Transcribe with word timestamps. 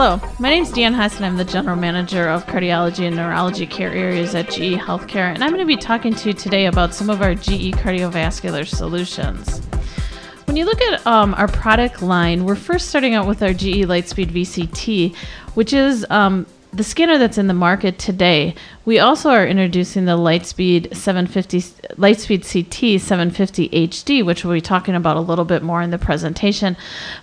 Hello, 0.00 0.20
my 0.38 0.48
name 0.48 0.62
is 0.62 0.70
Dan 0.70 0.94
Hess, 0.94 1.16
and 1.16 1.26
I'm 1.26 1.36
the 1.36 1.44
General 1.44 1.74
Manager 1.74 2.28
of 2.28 2.46
Cardiology 2.46 3.08
and 3.08 3.16
Neurology 3.16 3.66
Care 3.66 3.90
Areas 3.90 4.32
at 4.36 4.48
GE 4.48 4.78
Healthcare, 4.78 5.34
and 5.34 5.42
I'm 5.42 5.50
going 5.50 5.58
to 5.58 5.66
be 5.66 5.76
talking 5.76 6.14
to 6.14 6.28
you 6.28 6.34
today 6.34 6.66
about 6.66 6.94
some 6.94 7.10
of 7.10 7.20
our 7.20 7.34
GE 7.34 7.74
cardiovascular 7.74 8.64
solutions. 8.64 9.58
When 10.44 10.56
you 10.56 10.66
look 10.66 10.80
at 10.82 11.04
um, 11.04 11.34
our 11.34 11.48
product 11.48 12.00
line, 12.00 12.44
we're 12.44 12.54
first 12.54 12.90
starting 12.90 13.14
out 13.14 13.26
with 13.26 13.42
our 13.42 13.52
GE 13.52 13.88
Lightspeed 13.88 14.30
VCT, 14.30 15.16
which 15.56 15.72
is 15.72 16.06
um, 16.10 16.46
the 16.72 16.84
scanner 16.84 17.18
that's 17.18 17.38
in 17.38 17.46
the 17.46 17.54
market 17.54 17.98
today, 17.98 18.54
we 18.84 18.98
also 18.98 19.30
are 19.30 19.46
introducing 19.46 20.04
the 20.04 20.16
Lightspeed 20.18 20.94
750 20.94 21.60
Lightspeed 21.96 22.42
CT 22.42 23.00
750 23.00 23.68
HD, 23.70 24.24
which 24.24 24.44
we'll 24.44 24.54
be 24.54 24.60
talking 24.60 24.94
about 24.94 25.16
a 25.16 25.20
little 25.20 25.44
bit 25.44 25.62
more 25.62 25.80
in 25.80 25.90
the 25.90 25.98
presentation. 25.98 26.76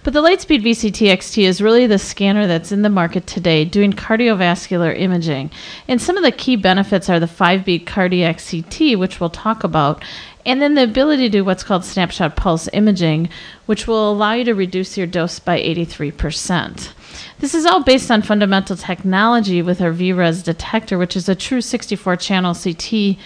But 0.03 0.13
the 0.13 0.21
Lightspeed 0.21 0.63
VCT 0.63 1.07
XT 1.11 1.43
is 1.43 1.61
really 1.61 1.85
the 1.85 1.99
scanner 1.99 2.47
that's 2.47 2.71
in 2.71 2.81
the 2.81 2.89
market 2.89 3.27
today 3.27 3.65
doing 3.65 3.93
cardiovascular 3.93 4.99
imaging. 4.99 5.51
And 5.87 6.01
some 6.01 6.17
of 6.17 6.23
the 6.23 6.31
key 6.31 6.55
benefits 6.55 7.09
are 7.09 7.19
the 7.19 7.25
5-beat 7.27 7.85
cardiac 7.85 8.39
CT, 8.43 8.97
which 8.97 9.19
we'll 9.19 9.29
talk 9.29 9.63
about, 9.63 10.03
and 10.45 10.61
then 10.61 10.75
the 10.75 10.83
ability 10.83 11.23
to 11.23 11.29
do 11.29 11.45
what's 11.45 11.63
called 11.63 11.85
snapshot 11.85 12.35
pulse 12.35 12.67
imaging, 12.73 13.29
which 13.65 13.87
will 13.87 14.11
allow 14.11 14.33
you 14.33 14.43
to 14.43 14.53
reduce 14.53 14.97
your 14.97 15.07
dose 15.07 15.39
by 15.39 15.59
83%. 15.59 16.89
This 17.39 17.53
is 17.53 17.65
all 17.65 17.83
based 17.83 18.09
on 18.09 18.21
fundamental 18.21 18.77
technology 18.77 19.61
with 19.61 19.81
our 19.81 19.91
VRES 19.91 20.43
detector, 20.43 20.97
which 20.97 21.17
is 21.17 21.27
a 21.27 21.35
true 21.35 21.59
64 21.59 22.15
channel 22.15 22.55
CT 22.55 23.17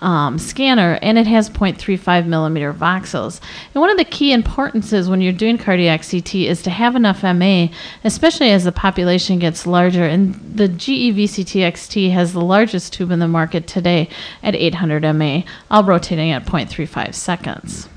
um, 0.00 0.38
scanner, 0.38 0.98
and 1.00 1.16
it 1.16 1.26
has 1.26 1.48
0.35 1.48 2.26
millimeter 2.26 2.74
voxels. 2.74 3.40
And 3.72 3.80
one 3.80 3.88
of 3.88 3.96
the 3.96 4.04
key 4.04 4.32
importances 4.32 5.08
when 5.08 5.22
you're 5.22 5.32
doing 5.32 5.56
cardiac 5.56 6.02
CT 6.06 6.34
is 6.34 6.62
to 6.62 6.70
have 6.70 6.94
enough 6.94 7.22
MA, 7.22 7.68
especially 8.04 8.50
as 8.50 8.64
the 8.64 8.72
population 8.72 9.38
gets 9.38 9.66
larger. 9.66 10.04
And 10.04 10.34
the 10.34 10.68
GE 10.68 11.14
VCT 11.16 11.62
XT 11.62 12.12
has 12.12 12.34
the 12.34 12.42
largest 12.42 12.92
tube 12.92 13.10
in 13.10 13.18
the 13.18 13.28
market 13.28 13.66
today 13.66 14.10
at 14.42 14.54
800 14.54 15.10
MA, 15.14 15.42
all 15.70 15.84
rotating 15.84 16.30
at 16.32 16.44
0.35 16.44 17.14
seconds. 17.14 17.88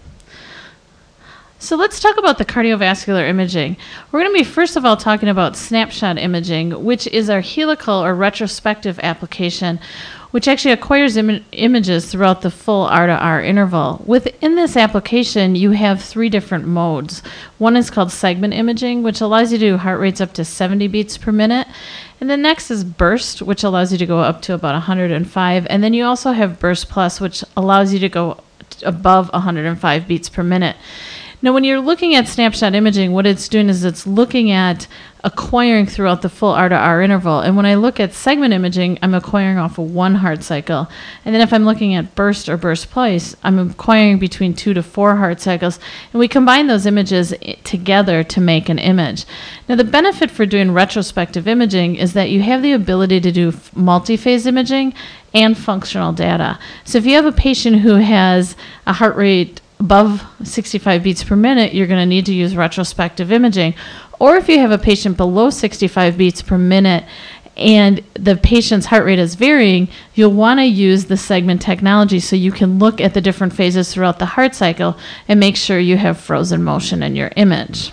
So 1.60 1.76
let's 1.76 2.00
talk 2.00 2.18
about 2.18 2.38
the 2.38 2.46
cardiovascular 2.46 3.28
imaging. 3.28 3.78
We're 4.12 4.20
going 4.20 4.32
to 4.32 4.38
be 4.38 4.44
first 4.44 4.76
of 4.76 4.86
all 4.86 4.96
talking 4.96 5.28
about 5.28 5.56
snapshot 5.56 6.20
imaging, 6.20 6.86
which 6.86 7.08
is 7.08 7.32
our 7.32 7.42
helical 7.42 7.96
or 7.96 8.14
retrospective 8.14 9.00
application, 9.02 9.80
which 10.30 10.48
actually 10.48 10.74
acquires 10.74 11.18
Im- 11.18 11.44
images 11.54 12.12
throughout 12.12 12.44
the 12.44 12.52
full 12.52 12.84
R 12.84 13.08
to 13.08 13.18
R 13.18 13.42
interval. 13.42 14.04
Within 14.06 14.56
this 14.56 14.78
application, 14.78 15.56
you 15.56 15.72
have 15.72 16.00
three 16.00 16.30
different 16.30 16.68
modes. 16.68 17.24
One 17.58 17.76
is 17.76 17.90
called 17.90 18.12
segment 18.12 18.54
imaging, 18.54 19.02
which 19.02 19.20
allows 19.20 19.52
you 19.52 19.58
to 19.58 19.70
do 19.72 19.78
heart 19.78 20.00
rates 20.00 20.22
up 20.22 20.34
to 20.34 20.46
70 20.46 20.88
beats 20.90 21.18
per 21.18 21.32
minute. 21.32 21.68
And 22.22 22.30
the 22.30 22.38
next 22.38 22.70
is 22.70 22.84
burst, 22.84 23.42
which 23.42 23.64
allows 23.64 23.92
you 23.92 23.98
to 23.98 24.06
go 24.06 24.20
up 24.20 24.44
to 24.44 24.54
about 24.54 24.74
105. 24.74 25.68
And 25.72 25.84
then 25.84 25.96
you 25.96 26.06
also 26.06 26.34
have 26.34 26.60
burst 26.60 26.88
plus, 26.88 27.20
which 27.20 27.44
allows 27.56 27.94
you 27.94 28.00
to 28.00 28.10
go 28.10 28.44
above 28.84 29.32
105 29.34 30.08
beats 30.08 30.30
per 30.30 30.44
minute. 30.44 30.76
Now, 31.40 31.54
when 31.54 31.64
you're 31.64 31.80
looking 31.80 32.16
at 32.16 32.28
snapshot 32.28 32.74
imaging, 32.74 33.12
what 33.12 33.28
it's 33.28 33.48
doing 33.48 33.70
is 33.70 33.84
it's 33.84 34.08
looking 34.08 34.50
at 34.50 34.88
acquiring 35.24 35.86
throughout 35.86 36.24
the 36.24 36.30
full 36.30 36.50
R 36.50 36.68
to 36.68 36.76
R 36.76 37.02
interval. 37.02 37.42
And 37.42 37.56
when 37.56 37.66
I 37.66 37.76
look 37.76 38.00
at 38.00 38.14
segment 38.14 38.56
imaging, 38.56 38.98
I'm 39.04 39.14
acquiring 39.14 39.60
off 39.60 39.78
of 39.78 39.92
one 39.92 40.16
heart 40.16 40.42
cycle. 40.42 40.90
And 41.26 41.36
then 41.36 41.42
if 41.42 41.54
I'm 41.54 41.64
looking 41.64 41.94
at 41.94 42.16
burst 42.16 42.50
or 42.50 42.58
burst 42.58 42.90
plus, 42.90 43.36
I'm 43.44 43.60
acquiring 43.70 44.18
between 44.18 44.56
two 44.56 44.74
to 44.74 44.82
four 44.82 45.16
heart 45.18 45.40
cycles. 45.40 45.80
And 46.12 46.20
we 46.20 46.28
combine 46.28 46.66
those 46.66 46.88
images 46.88 47.36
together 47.64 48.24
to 48.24 48.42
make 48.42 48.68
an 48.68 48.80
image. 48.80 49.26
Now, 49.70 49.76
the 49.76 49.84
benefit 49.84 50.32
for 50.32 50.48
doing 50.48 50.72
retrospective 50.72 51.48
imaging 51.48 51.98
is 51.98 52.14
that 52.14 52.32
you 52.32 52.42
have 52.42 52.64
the 52.64 52.74
ability 52.74 53.22
to 53.22 53.32
do 53.32 53.54
multi 53.76 54.18
phase 54.18 54.48
imaging 54.48 54.96
and 55.36 55.56
functional 55.56 56.14
data. 56.14 56.58
So 56.84 56.98
if 56.98 57.06
you 57.06 57.16
have 57.16 57.26
a 57.26 57.32
patient 57.32 57.82
who 57.82 57.96
has 57.96 58.56
a 58.88 58.94
heart 58.94 59.16
rate 59.16 59.62
above 59.80 60.24
65 60.44 61.04
beats 61.04 61.24
per 61.24 61.36
minute, 61.36 61.74
you're 61.74 61.88
going 61.88 62.00
to 62.00 62.06
need 62.06 62.26
to 62.26 62.34
use 62.34 62.56
retrospective 62.56 63.32
imaging. 63.32 63.76
Or 64.20 64.36
if 64.36 64.50
you 64.50 64.60
have 64.60 64.72
a 64.72 64.78
patient 64.78 65.18
below 65.18 65.50
65 65.50 66.18
beats 66.18 66.42
per 66.42 66.58
minute 66.58 67.04
and 67.56 68.04
the 68.14 68.36
patient's 68.36 68.88
heart 68.88 69.06
rate 69.06 69.20
is 69.20 69.36
varying, 69.36 69.90
you'll 70.14 70.32
want 70.32 70.60
to 70.60 70.66
use 70.66 71.06
the 71.06 71.18
segment 71.18 71.62
technology 71.62 72.20
so 72.20 72.36
you 72.36 72.52
can 72.52 72.80
look 72.80 73.02
at 73.02 73.14
the 73.14 73.22
different 73.22 73.54
phases 73.54 73.94
throughout 73.94 74.20
the 74.20 74.26
heart 74.26 74.56
cycle 74.56 74.98
and 75.28 75.40
make 75.40 75.56
sure 75.56 75.80
you 75.80 75.98
have 75.98 76.20
frozen 76.20 76.64
motion 76.64 77.04
in 77.04 77.16
your 77.16 77.32
image. 77.36 77.92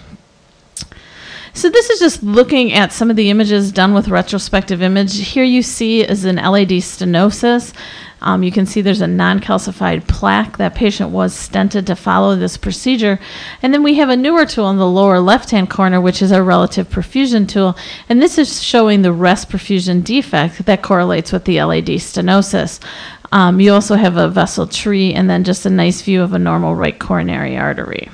So 1.57 1.71
this 1.71 1.89
is 1.89 2.01
just 2.01 2.23
looking 2.23 2.73
at 2.73 2.93
some 2.93 3.11
of 3.11 3.17
the 3.17 3.31
images 3.31 3.71
done 3.71 3.95
with 3.95 4.09
retrospective 4.09 4.83
image. 4.83 5.17
Here 5.17 5.45
you 5.45 5.63
see 5.63 6.01
is 6.03 6.25
an 6.25 6.37
LAD 6.37 6.71
stenosis. 6.71 7.73
Um, 8.21 8.43
you 8.43 8.51
can 8.51 8.65
see 8.65 8.81
there's 8.81 9.01
a 9.01 9.07
non-calcified 9.07 10.09
plaque. 10.09 10.57
That 10.57 10.75
patient 10.75 11.11
was 11.11 11.35
stented 11.35 11.87
to 11.87 11.97
follow 11.97 12.37
this 12.37 12.57
procedure. 12.57 13.19
And 13.63 13.75
then 13.75 13.83
we 13.83 13.95
have 13.95 14.09
a 14.09 14.17
newer 14.17 14.47
tool 14.47 14.71
in 14.71 14.79
the 14.79 14.89
lower 14.89 15.21
left-hand 15.21 15.71
corner, 15.71 16.01
which 16.01 16.23
is 16.23 16.33
our 16.33 16.43
relative 16.43 16.89
perfusion 16.89 17.49
tool. 17.49 17.77
And 18.09 18.23
this 18.23 18.39
is 18.39 18.63
showing 18.63 19.03
the 19.03 19.13
rest 19.13 19.51
perfusion 19.51 20.03
defect 20.03 20.65
that 20.65 20.83
correlates 20.83 21.33
with 21.33 21.45
the 21.45 21.63
LAD 21.63 21.87
stenosis. 21.87 22.81
Um, 23.33 23.61
you 23.61 23.73
also 23.73 23.97
have 23.97 24.17
a 24.17 24.29
vessel 24.29 24.67
tree 24.67 25.13
and 25.13 25.29
then 25.29 25.45
just 25.45 25.67
a 25.67 25.71
nice 25.71 26.03
view 26.03 26.23
of 26.23 26.33
a 26.33 26.39
normal 26.39 26.75
right 26.75 26.99
coronary 26.99 27.57
artery. 27.57 28.09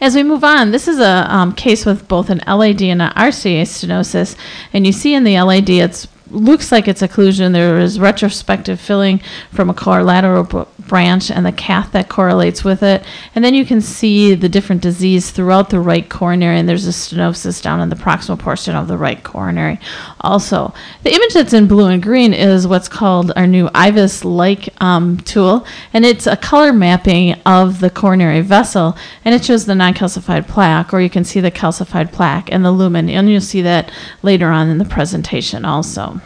As 0.00 0.14
we 0.14 0.22
move 0.22 0.44
on, 0.44 0.70
this 0.70 0.88
is 0.88 0.98
a 0.98 1.26
um, 1.32 1.52
case 1.52 1.86
with 1.86 2.08
both 2.08 2.30
an 2.30 2.40
LAD 2.46 2.82
and 2.82 3.02
an 3.02 3.12
RCA 3.12 3.62
stenosis, 3.62 4.36
and 4.72 4.86
you 4.86 4.92
see 4.92 5.14
in 5.14 5.24
the 5.24 5.40
LAD 5.40 5.70
it's 5.70 6.06
looks 6.32 6.72
like 6.72 6.88
it's 6.88 7.02
occlusion. 7.02 7.52
There 7.52 7.78
is 7.78 8.00
retrospective 8.00 8.80
filling 8.80 9.20
from 9.50 9.70
a 9.70 9.74
collateral 9.74 10.44
b- 10.44 10.70
branch 10.86 11.30
and 11.30 11.46
the 11.46 11.52
cath 11.52 11.92
that 11.92 12.08
correlates 12.08 12.64
with 12.64 12.82
it. 12.82 13.04
And 13.34 13.44
then 13.44 13.54
you 13.54 13.64
can 13.64 13.80
see 13.80 14.34
the 14.34 14.48
different 14.48 14.82
disease 14.82 15.30
throughout 15.30 15.70
the 15.70 15.80
right 15.80 16.08
coronary, 16.08 16.58
and 16.58 16.68
there's 16.68 16.86
a 16.86 16.90
stenosis 16.90 17.62
down 17.62 17.80
in 17.80 17.88
the 17.88 17.96
proximal 17.96 18.38
portion 18.38 18.74
of 18.74 18.88
the 18.88 18.98
right 18.98 19.22
coronary. 19.22 19.78
Also, 20.22 20.72
the 21.02 21.12
image 21.12 21.34
that's 21.34 21.52
in 21.52 21.66
blue 21.66 21.86
and 21.86 22.02
green 22.02 22.32
is 22.32 22.66
what's 22.66 22.88
called 22.88 23.32
our 23.34 23.46
new 23.46 23.68
IVUS 23.70 24.24
like 24.24 24.68
um, 24.80 25.16
tool, 25.18 25.66
and 25.92 26.04
it's 26.04 26.26
a 26.26 26.36
color 26.36 26.72
mapping 26.72 27.34
of 27.44 27.80
the 27.80 27.90
coronary 27.90 28.40
vessel, 28.40 28.96
and 29.24 29.34
it 29.34 29.44
shows 29.44 29.66
the 29.66 29.74
non 29.74 29.94
calcified 29.94 30.46
plaque, 30.46 30.94
or 30.94 31.00
you 31.00 31.10
can 31.10 31.24
see 31.24 31.40
the 31.40 31.50
calcified 31.50 32.12
plaque 32.12 32.52
and 32.52 32.64
the 32.64 32.70
lumen, 32.70 33.08
and 33.08 33.28
you'll 33.28 33.40
see 33.40 33.62
that 33.62 33.90
later 34.22 34.48
on 34.48 34.68
in 34.68 34.78
the 34.78 34.84
presentation 34.84 35.64
also. 35.64 36.20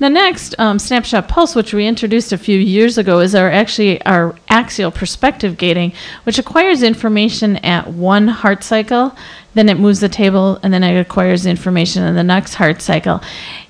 The 0.00 0.08
next 0.08 0.54
um, 0.58 0.78
snapshot 0.78 1.28
pulse, 1.28 1.54
which 1.54 1.74
we 1.74 1.86
introduced 1.86 2.32
a 2.32 2.38
few 2.38 2.58
years 2.58 2.96
ago, 2.96 3.20
is 3.20 3.34
our 3.34 3.50
actually 3.50 4.00
our 4.06 4.34
axial 4.48 4.90
perspective 4.90 5.58
gating, 5.58 5.92
which 6.24 6.38
acquires 6.38 6.82
information 6.82 7.56
at 7.58 7.86
one 7.88 8.26
heart 8.26 8.64
cycle, 8.64 9.14
then 9.54 9.68
it 9.68 9.78
moves 9.78 10.00
the 10.00 10.08
table, 10.08 10.58
and 10.62 10.72
then 10.72 10.82
it 10.82 10.98
acquires 10.98 11.46
information 11.46 12.04
in 12.04 12.14
the 12.14 12.22
next 12.22 12.54
heart 12.54 12.80
cycle. 12.80 13.20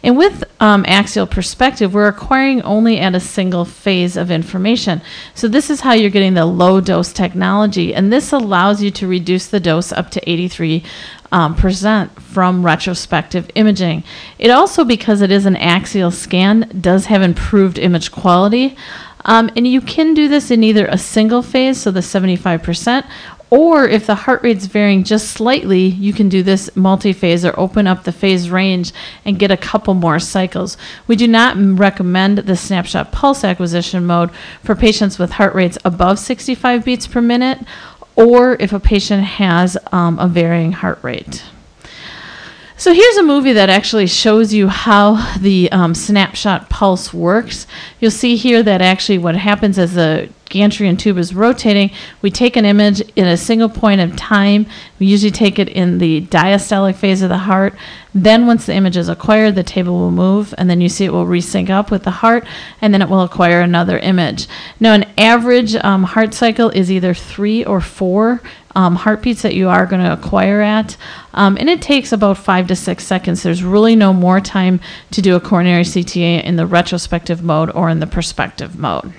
And 0.03 0.17
with 0.17 0.45
um, 0.61 0.85
axial 0.87 1.27
perspective, 1.27 1.95
we're 1.95 2.09
acquiring 2.09 2.63
only 2.63 2.99
at 2.99 3.15
a 3.15 3.21
single 3.21 3.65
phase 3.65 4.17
of 4.17 4.31
information. 4.31 5.01
So 5.35 5.49
this 5.49 5.71
is 5.71 5.81
how 5.81 5.93
you're 5.93 6.11
getting 6.11 6.35
the 6.35 6.47
low 6.47 6.81
dose 6.81 7.13
technology, 7.13 7.95
and 7.95 8.13
this 8.13 8.33
allows 8.33 8.83
you 8.83 8.91
to 8.93 9.07
reduce 9.07 9.47
the 9.47 9.61
dose 9.61 9.93
up 9.93 10.11
to 10.11 10.31
83 10.31 10.85
um, 11.33 11.55
percent 11.55 12.21
from 12.21 12.65
retrospective 12.65 13.51
imaging. 13.55 14.05
It 14.39 14.51
also, 14.51 14.85
because 14.85 15.21
it 15.21 15.31
is 15.31 15.47
an 15.47 15.57
axial 15.57 16.11
scan, 16.11 16.71
does 16.81 17.07
have 17.07 17.23
improved 17.23 17.79
image 17.79 18.11
quality. 18.11 18.77
Um, 19.25 19.51
and 19.57 19.67
you 19.67 19.81
can 19.81 20.15
do 20.15 20.29
this 20.29 20.51
in 20.51 20.65
either 20.65 20.87
a 20.87 20.99
single 20.99 21.43
phase, 21.43 21.81
so 21.81 21.91
the 21.91 22.01
75%, 22.01 23.07
or 23.51 23.87
if 23.87 24.07
the 24.07 24.15
heart 24.15 24.43
rate's 24.45 24.67
varying 24.67 25.03
just 25.03 25.33
slightly, 25.33 25.87
you 25.87 26.13
can 26.13 26.29
do 26.29 26.43
this 26.43 26.75
multi-phase 26.77 27.45
or 27.45 27.59
open 27.59 27.89
up 27.89 28.05
the 28.05 28.13
phase 28.13 28.49
range 28.49 28.93
and 29.25 29.41
get 29.41 29.51
a 29.51 29.57
couple 29.57 29.93
more 29.95 30.21
cycles. 30.21 30.77
We 31.09 31.17
do 31.17 31.27
not 31.27 31.57
recommend 31.59 32.39
the 32.39 32.57
snapshot 32.57 33.11
pulse 33.11 33.43
acquisition 33.43 34.07
mode 34.07 34.31
for 34.63 34.77
patients 34.77 35.19
with 35.19 35.33
heart 35.33 35.55
rates 35.55 35.79
above 35.85 36.21
65 36.21 36.85
beats 36.85 37.09
per 37.09 37.21
minute 37.21 37.59
or 38.15 38.57
if 38.61 38.73
a 38.73 38.81
patient 38.81 39.25
has 39.25 39.77
um, 39.91 40.19
a 40.21 40.29
varying 40.29 40.73
heart 40.73 41.01
rate. 41.03 41.43
So 42.77 42.95
here's 42.95 43.17
a 43.19 43.23
movie 43.23 43.53
that 43.53 43.69
actually 43.69 44.07
shows 44.07 44.55
you 44.55 44.69
how 44.69 45.37
the 45.39 45.71
um, 45.71 45.95
snapshot 45.95 46.71
pulse 46.71 47.13
works. 47.13 47.67
You'll 48.01 48.11
see 48.11 48.37
here 48.37 48.63
that 48.63 48.81
actually 48.81 49.19
what 49.19 49.37
happens 49.37 49.79
as 49.79 49.95
the 49.95 50.31
gantry 50.51 50.87
and 50.89 51.01
tube 51.01 51.17
is 51.17 51.35
rotating, 51.35 51.91
we 52.21 52.31
take 52.31 52.57
an 52.57 52.67
image 52.67 53.01
in 53.17 53.27
a 53.27 53.37
single 53.37 53.71
point 53.71 54.03
of 54.03 54.17
time. 54.17 54.67
We 54.99 55.07
usually 55.07 55.31
take 55.31 55.59
it 55.59 55.71
in 55.71 55.99
the 55.99 56.21
diastolic 56.23 56.97
phase 56.97 57.23
of 57.23 57.31
the 57.31 57.39
heart. 57.39 57.75
Then, 58.13 58.47
once 58.47 58.67
the 58.67 58.75
image 58.75 58.97
is 58.97 59.09
acquired, 59.09 59.55
the 59.55 59.63
table 59.63 59.95
will 59.95 60.11
move, 60.11 60.53
and 60.59 60.69
then 60.69 60.81
you 60.81 60.89
see 60.89 61.05
it 61.05 61.13
will 61.13 61.27
resync 61.27 61.71
up 61.71 61.93
with 61.93 62.03
the 62.03 62.11
heart, 62.11 62.45
and 62.83 62.93
then 62.93 63.01
it 63.01 63.09
will 63.09 63.23
acquire 63.23 63.61
another 63.61 63.99
image. 63.99 64.49
Now, 64.81 64.93
an 64.95 65.05
average 65.17 65.77
um, 65.77 66.03
heart 66.03 66.35
cycle 66.35 66.69
is 66.71 66.91
either 66.91 67.15
three 67.15 67.65
or 67.65 67.81
four 67.81 68.43
um, 68.75 68.97
heartbeats 68.97 69.43
that 69.43 69.55
you 69.55 69.69
are 69.69 69.87
going 69.87 70.03
to 70.03 70.13
acquire 70.13 70.61
at. 70.61 70.97
Um, 71.35 71.57
and 71.59 71.71
it 71.71 71.81
takes 71.81 72.13
about 72.13 72.39
five 72.39 72.67
to 72.69 72.77
six 72.77 73.07
seconds. 73.07 73.43
There's 73.43 73.63
really 73.63 73.97
no 73.97 74.13
more 74.13 74.41
time 74.41 74.81
to 75.13 75.23
do 75.23 75.37
a 75.37 75.41
coronary 75.41 75.85
CTA 75.85 76.43
in 76.43 76.57
the 76.57 76.67
retrospective 76.67 77.43
mode 77.43 77.71
or 77.71 77.91
in 77.91 78.01
the 78.01 78.07
prospective 78.07 78.77
mode. 78.77 79.13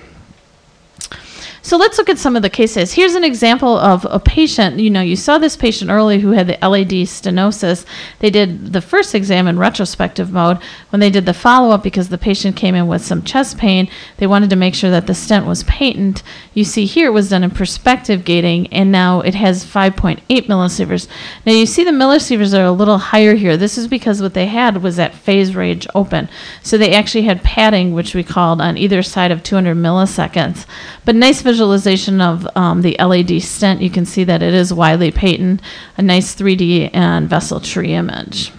So 1.64 1.76
let's 1.76 1.96
look 1.96 2.08
at 2.08 2.18
some 2.18 2.34
of 2.34 2.42
the 2.42 2.50
cases. 2.50 2.92
Here's 2.92 3.14
an 3.14 3.22
example 3.22 3.78
of 3.78 4.04
a 4.10 4.18
patient. 4.18 4.80
You 4.80 4.90
know, 4.90 5.00
you 5.00 5.14
saw 5.14 5.38
this 5.38 5.56
patient 5.56 5.92
early 5.92 6.18
who 6.18 6.32
had 6.32 6.48
the 6.48 6.58
LAD 6.60 6.90
stenosis. 7.06 7.86
They 8.18 8.30
did 8.30 8.72
the 8.72 8.80
first 8.80 9.14
exam 9.14 9.46
in 9.46 9.60
retrospective 9.60 10.32
mode. 10.32 10.58
When 10.90 10.98
they 10.98 11.08
did 11.08 11.24
the 11.24 11.32
follow 11.32 11.70
up, 11.70 11.84
because 11.84 12.08
the 12.08 12.18
patient 12.18 12.56
came 12.56 12.74
in 12.74 12.88
with 12.88 13.04
some 13.04 13.22
chest 13.22 13.58
pain, 13.58 13.88
they 14.16 14.26
wanted 14.26 14.50
to 14.50 14.56
make 14.56 14.74
sure 14.74 14.90
that 14.90 15.06
the 15.06 15.14
stent 15.14 15.46
was 15.46 15.62
patent. 15.62 16.24
You 16.52 16.64
see 16.64 16.84
here 16.84 17.06
it 17.06 17.12
was 17.12 17.30
done 17.30 17.44
in 17.44 17.50
prospective 17.50 18.24
gating, 18.24 18.66
and 18.72 18.90
now 18.90 19.20
it 19.20 19.36
has 19.36 19.64
5.8 19.64 20.20
millisieverts. 20.26 21.06
Now 21.46 21.52
you 21.52 21.66
see 21.66 21.84
the 21.84 21.92
millisieverts 21.92 22.58
are 22.58 22.64
a 22.64 22.72
little 22.72 22.98
higher 22.98 23.34
here. 23.34 23.56
This 23.56 23.78
is 23.78 23.86
because 23.86 24.20
what 24.20 24.34
they 24.34 24.46
had 24.46 24.82
was 24.82 24.96
that 24.96 25.14
phase 25.14 25.54
range 25.54 25.86
open. 25.94 26.28
So 26.64 26.76
they 26.76 26.92
actually 26.92 27.22
had 27.22 27.44
padding, 27.44 27.94
which 27.94 28.16
we 28.16 28.24
called 28.24 28.60
on 28.60 28.76
either 28.76 29.02
side 29.04 29.30
of 29.30 29.44
200 29.44 29.76
milliseconds. 29.76 30.66
But 31.04 31.14
nice 31.14 31.40
visualization 31.52 32.22
of 32.22 32.48
um, 32.56 32.80
the 32.80 32.96
LAD 32.98 33.42
stent. 33.42 33.82
You 33.82 33.90
can 33.90 34.06
see 34.06 34.24
that 34.24 34.42
it 34.42 34.54
is 34.54 34.72
widely 34.72 35.10
patent, 35.10 35.60
a 35.98 36.02
nice 36.02 36.34
3D 36.34 36.90
and 36.94 37.28
vessel 37.28 37.60
tree 37.60 37.92
image. 37.92 38.50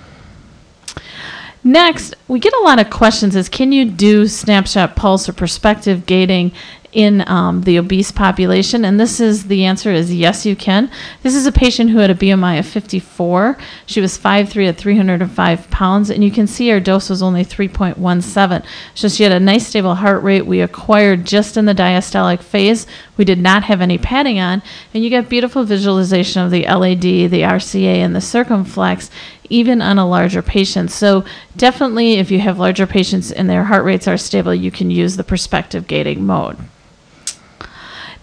Next, 1.63 2.13
we 2.28 2.40
get 2.40 2.54
a 2.54 2.60
lot 2.60 2.80
of 2.80 2.92
questions 2.92 3.36
is 3.36 3.50
can 3.50 3.72
you 3.72 3.86
do 3.86 4.28
snapshot 4.28 4.95
pulse 4.95 5.28
or 5.28 5.34
perspective 5.34 6.06
gating 6.06 6.51
in 6.94 7.28
um, 7.28 7.62
the 7.62 7.78
obese 7.78 8.12
population? 8.12 8.86
And 8.86 9.00
this 9.00 9.19
is 9.19 9.48
the 9.48 9.66
answer 9.66 9.92
is 9.92 10.13
yes, 10.13 10.45
you 10.45 10.56
can. 10.56 10.90
This 11.22 11.36
is 11.36 11.45
a 11.45 11.51
patient 11.51 11.90
who 11.90 11.98
had 11.98 12.10
a 12.10 12.16
BMI 12.16 12.60
of 12.60 12.66
54. 12.66 13.57
She 13.86 14.01
was 14.01 14.18
5'3 14.18 14.69
at 14.69 14.78
305 14.78 15.69
pounds, 15.69 16.10
and 16.10 16.24
you 16.24 16.31
can 16.31 16.48
see 16.48 16.69
her 16.69 16.80
dose 16.80 17.10
was 17.10 17.22
only 17.22 17.44
3.17. 17.44 18.66
So 18.95 19.10
she 19.10 19.24
had 19.24 19.31
a 19.31 19.40
nice 19.40 19.68
stable 19.68 19.95
heart 19.95 20.24
rate. 20.24 20.45
We 20.45 20.62
acquired 20.62 21.25
just 21.25 21.57
in 21.57 21.66
the 21.66 21.75
diastolic 21.75 22.42
phase. 22.42 22.88
We 23.18 23.25
did 23.25 23.39
not 23.39 23.63
have 23.63 23.81
any 23.81 23.98
padding 23.98 24.39
on, 24.39 24.62
and 24.94 25.04
you 25.04 25.10
get 25.10 25.30
beautiful 25.30 25.63
visualization 25.63 26.42
of 26.42 26.51
the 26.51 26.63
LAD, 26.63 27.01
the 27.01 27.42
RCA, 27.42 27.98
and 27.98 28.16
the 28.16 28.22
circumflex 28.22 29.10
even 29.50 29.81
on 29.81 30.00
a 30.00 30.07
larger 30.07 30.42
patient. 30.42 30.92
So 30.92 31.24
definitely 31.56 32.13
if 32.13 32.31
you 32.31 32.39
have 32.39 32.60
larger 32.60 32.88
patients 32.88 33.31
and 33.31 33.50
their 33.50 33.66
heart 33.66 33.86
rates 33.86 34.07
are 34.07 34.18
stable, 34.18 34.56
you 34.56 34.72
can 34.72 34.89
use 34.89 35.16
the 35.16 35.24
prospective 35.24 35.86
gating 35.88 36.25
mode. 36.25 36.57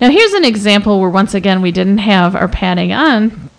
Now 0.00 0.10
here's 0.10 0.32
an 0.32 0.46
example 0.46 0.98
where 0.98 1.10
once 1.10 1.34
again 1.34 1.60
we 1.60 1.72
didn't 1.72 1.98
have 1.98 2.34
our 2.34 2.48
padding 2.48 2.92
on. 2.92 3.50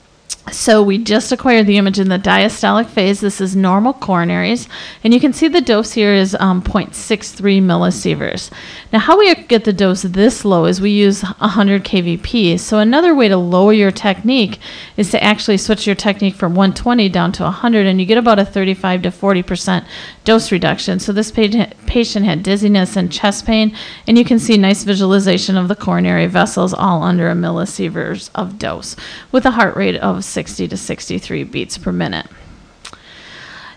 So 0.51 0.81
we 0.81 0.97
just 0.97 1.31
acquired 1.31 1.67
the 1.67 1.77
image 1.77 1.99
in 1.99 2.09
the 2.09 2.17
diastolic 2.17 2.88
phase. 2.88 3.21
This 3.21 3.39
is 3.39 3.55
normal 3.55 3.93
coronaries, 3.93 4.67
and 5.03 5.13
you 5.13 5.19
can 5.19 5.33
see 5.33 5.47
the 5.47 5.61
dose 5.61 5.93
here 5.93 6.13
is 6.13 6.35
um, 6.39 6.63
0.63 6.63 7.61
millisieverts. 7.61 8.51
Now, 8.91 8.99
how 8.99 9.19
we 9.19 9.33
get 9.35 9.65
the 9.65 9.71
dose 9.71 10.01
this 10.01 10.43
low 10.43 10.65
is 10.65 10.81
we 10.81 10.89
use 10.89 11.21
100 11.21 11.85
kVp. 11.85 12.59
So 12.59 12.79
another 12.79 13.13
way 13.13 13.27
to 13.27 13.38
lower 13.38 13.71
your 13.71 13.91
technique 13.91 14.59
is 14.97 15.11
to 15.11 15.23
actually 15.23 15.57
switch 15.57 15.85
your 15.85 15.95
technique 15.95 16.35
from 16.35 16.55
120 16.55 17.07
down 17.09 17.31
to 17.33 17.43
100, 17.43 17.85
and 17.85 17.99
you 17.99 18.07
get 18.07 18.17
about 18.17 18.39
a 18.39 18.45
35 18.45 19.03
to 19.03 19.11
40 19.11 19.43
percent 19.43 19.85
dose 20.23 20.51
reduction. 20.51 21.00
So 21.00 21.12
this 21.12 21.31
patient 21.31 22.25
had 22.25 22.44
dizziness 22.44 22.95
and 22.95 23.12
chest 23.12 23.45
pain, 23.45 23.75
and 24.07 24.18
you 24.18 24.25
can 24.25 24.39
see 24.39 24.57
nice 24.57 24.83
visualization 24.83 25.57
of 25.57 25.68
the 25.68 25.75
coronary 25.75 26.27
vessels 26.27 26.73
all 26.73 27.03
under 27.03 27.29
a 27.29 27.33
millisieverts 27.33 28.29
of 28.35 28.59
dose 28.59 28.95
with 29.31 29.45
a 29.45 29.51
heart 29.51 29.75
rate 29.75 29.95
of 29.95 30.23
60 30.23 30.68
to 30.68 30.77
63 30.77 31.44
beats 31.45 31.77
per 31.77 31.91
minute. 31.91 32.27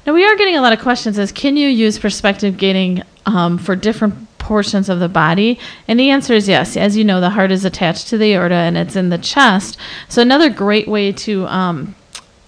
Now 0.07 0.13
we 0.13 0.25
are 0.25 0.37
getting 0.37 0.57
a 0.57 0.61
lot 0.61 0.75
of 0.75 0.81
questions 0.81 1.19
as 1.19 1.33
can 1.33 1.57
you 1.57 1.69
use 1.69 1.99
perspective 1.99 2.59
gating 2.59 3.03
um, 3.25 3.57
for 3.57 3.75
different 3.75 4.15
portions 4.37 4.91
of 4.91 5.01
the 5.01 5.09
body? 5.09 5.59
And 5.89 5.99
the 5.99 6.11
answer 6.11 6.35
is 6.35 6.47
yes. 6.47 6.77
As 6.77 6.95
you 6.95 7.05
know, 7.05 7.23
the 7.23 7.31
heart 7.31 7.51
is 7.51 7.65
attached 7.65 8.09
to 8.09 8.19
the 8.19 8.35
aorta 8.35 8.55
and 8.55 8.77
it's 8.77 8.97
in 8.97 9.09
the 9.09 9.17
chest. 9.17 9.79
So 10.11 10.21
another 10.21 10.51
great 10.51 10.87
way 10.87 11.11
to 11.13 11.47
um, 11.47 11.95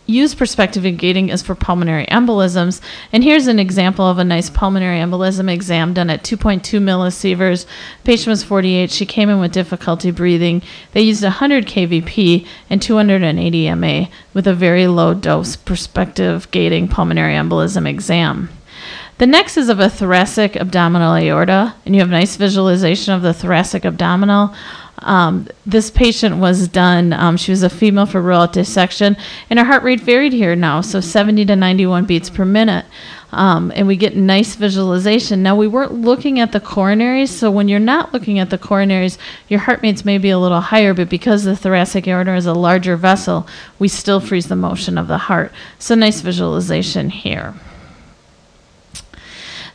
use 0.07 0.35
prospective 0.35 0.97
gating 0.97 1.29
is 1.29 1.43
for 1.43 1.55
pulmonary 1.55 2.07
embolisms. 2.07 2.81
And 3.13 3.23
here's 3.23 3.47
an 3.47 3.59
example 3.59 4.07
of 4.07 4.19
a 4.19 4.25
nice 4.25 4.49
pulmonary 4.49 4.99
embolism 4.99 5.53
exam 5.53 5.93
done 5.95 6.11
at 6.11 6.23
2.2 6.23 6.81
millisieverts. 6.81 7.67
Patient 8.05 8.29
was 8.29 8.45
48. 8.45 8.91
She 8.91 9.07
came 9.07 9.29
in 9.29 9.41
with 9.41 9.53
difficulty 9.53 10.11
breathing. 10.11 10.63
They 10.93 11.03
used 11.03 11.23
100 11.23 11.67
kVp 11.67 12.47
and 12.71 12.81
280 12.81 13.75
MA 13.75 14.07
with 14.33 14.47
a 14.47 14.55
very 14.55 14.87
low 14.87 15.15
dose 15.15 15.57
prospective 15.57 16.51
gating 16.51 16.89
pulmonary 16.89 17.35
embolism 17.35 17.89
exam. 17.89 18.49
The 19.19 19.27
next 19.27 19.57
is 19.57 19.71
of 19.71 19.81
a 19.81 19.89
thoracic 19.89 20.57
abdominal 20.57 21.15
aorta, 21.15 21.75
and 21.87 21.95
you 21.95 22.03
have 22.03 22.11
nice 22.11 22.37
visualization 22.37 23.15
of 23.15 23.23
the 23.23 23.33
thoracic 23.33 23.87
abdominal. 23.87 24.55
Um, 25.01 25.49
this 25.67 25.91
patient 25.91 26.39
was 26.39 26.69
done, 26.69 27.13
um, 27.13 27.37
she 27.37 27.53
was 27.53 27.63
a 27.63 27.71
female 27.71 28.07
for 28.07 28.23
rule 28.23 28.47
dissection, 28.47 29.17
and 29.51 29.59
her 29.59 29.65
heart 29.65 29.83
rate 29.83 30.01
varied 30.01 30.33
here 30.33 30.57
now, 30.57 30.81
so 30.81 31.01
70 31.01 31.45
to 31.47 31.57
91 31.57 32.07
beats 32.07 32.31
per 32.31 32.45
minute. 32.45 32.87
Um, 33.33 33.73
and 33.75 33.87
we 33.87 33.97
get 33.97 34.17
nice 34.17 34.55
visualization. 34.55 35.43
Now, 35.43 35.57
we 35.57 35.67
weren't 35.67 35.93
looking 35.93 36.39
at 36.41 36.53
the 36.53 36.61
coronaries, 36.61 37.29
so 37.29 37.51
when 37.51 37.69
you're 37.69 37.81
not 37.81 38.15
looking 38.15 38.39
at 38.39 38.51
the 38.51 38.59
coronaries, 38.59 39.19
your 39.49 39.61
heart 39.61 39.81
rates 39.83 40.05
may 40.05 40.17
be 40.17 40.31
a 40.31 40.39
little 40.39 40.61
higher, 40.61 40.95
but 40.95 41.11
because 41.11 41.45
the 41.45 41.57
thoracic 41.57 42.07
aorta 42.07 42.35
is 42.37 42.47
a 42.47 42.55
larger 42.55 42.97
vessel, 42.97 43.47
we 43.79 43.89
still 43.89 44.21
freeze 44.21 44.49
the 44.49 44.57
motion 44.57 44.97
of 44.97 45.09
the 45.09 45.19
heart. 45.19 45.53
So, 45.79 45.95
nice 45.95 46.21
visualization 46.21 47.11
here. 47.11 47.55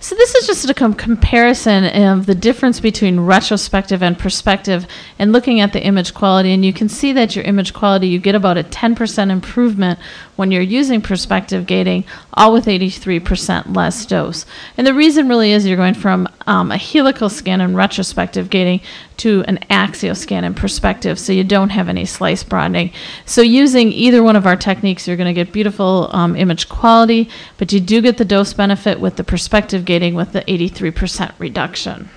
So 0.01 0.15
this 0.15 0.33
is 0.33 0.47
just 0.47 0.67
a 0.67 0.73
com- 0.73 0.95
comparison 0.95 1.85
of 1.85 2.25
the 2.25 2.33
difference 2.33 2.79
between 2.79 3.19
retrospective 3.19 4.01
and 4.01 4.17
perspective 4.17 4.87
and 5.19 5.31
looking 5.31 5.59
at 5.59 5.73
the 5.73 5.83
image 5.83 6.15
quality. 6.15 6.51
And 6.53 6.65
you 6.65 6.73
can 6.73 6.89
see 6.89 7.13
that 7.13 7.35
your 7.35 7.45
image 7.45 7.71
quality, 7.71 8.07
you 8.07 8.17
get 8.17 8.33
about 8.33 8.57
a 8.57 8.63
10% 8.63 9.29
improvement 9.29 9.99
when 10.35 10.51
you're 10.51 10.61
using 10.61 11.01
prospective 11.01 11.65
gating, 11.65 12.03
all 12.33 12.53
with 12.53 12.65
83% 12.65 13.75
less 13.75 14.05
dose. 14.05 14.45
And 14.77 14.87
the 14.87 14.93
reason 14.93 15.27
really 15.27 15.51
is 15.51 15.65
you're 15.65 15.77
going 15.77 15.93
from 15.93 16.27
um, 16.47 16.71
a 16.71 16.77
helical 16.77 17.29
scan 17.29 17.61
and 17.61 17.75
retrospective 17.75 18.49
gating 18.49 18.81
to 19.17 19.43
an 19.47 19.59
axial 19.69 20.15
scan 20.15 20.43
and 20.43 20.55
prospective, 20.55 21.19
so 21.19 21.31
you 21.31 21.43
don't 21.43 21.69
have 21.69 21.89
any 21.89 22.05
slice 22.05 22.43
broadening. 22.43 22.91
So 23.25 23.41
using 23.41 23.91
either 23.91 24.23
one 24.23 24.35
of 24.35 24.47
our 24.47 24.55
techniques, 24.55 25.07
you're 25.07 25.17
going 25.17 25.33
to 25.33 25.33
get 25.33 25.53
beautiful 25.53 26.09
um, 26.11 26.35
image 26.35 26.69
quality, 26.69 27.29
but 27.57 27.71
you 27.71 27.79
do 27.79 28.01
get 28.01 28.17
the 28.17 28.25
dose 28.25 28.53
benefit 28.53 28.99
with 28.99 29.17
the 29.17 29.23
prospective 29.23 29.85
gating 29.85 30.15
with 30.15 30.31
the 30.31 30.41
83% 30.41 31.33
reduction. 31.37 32.09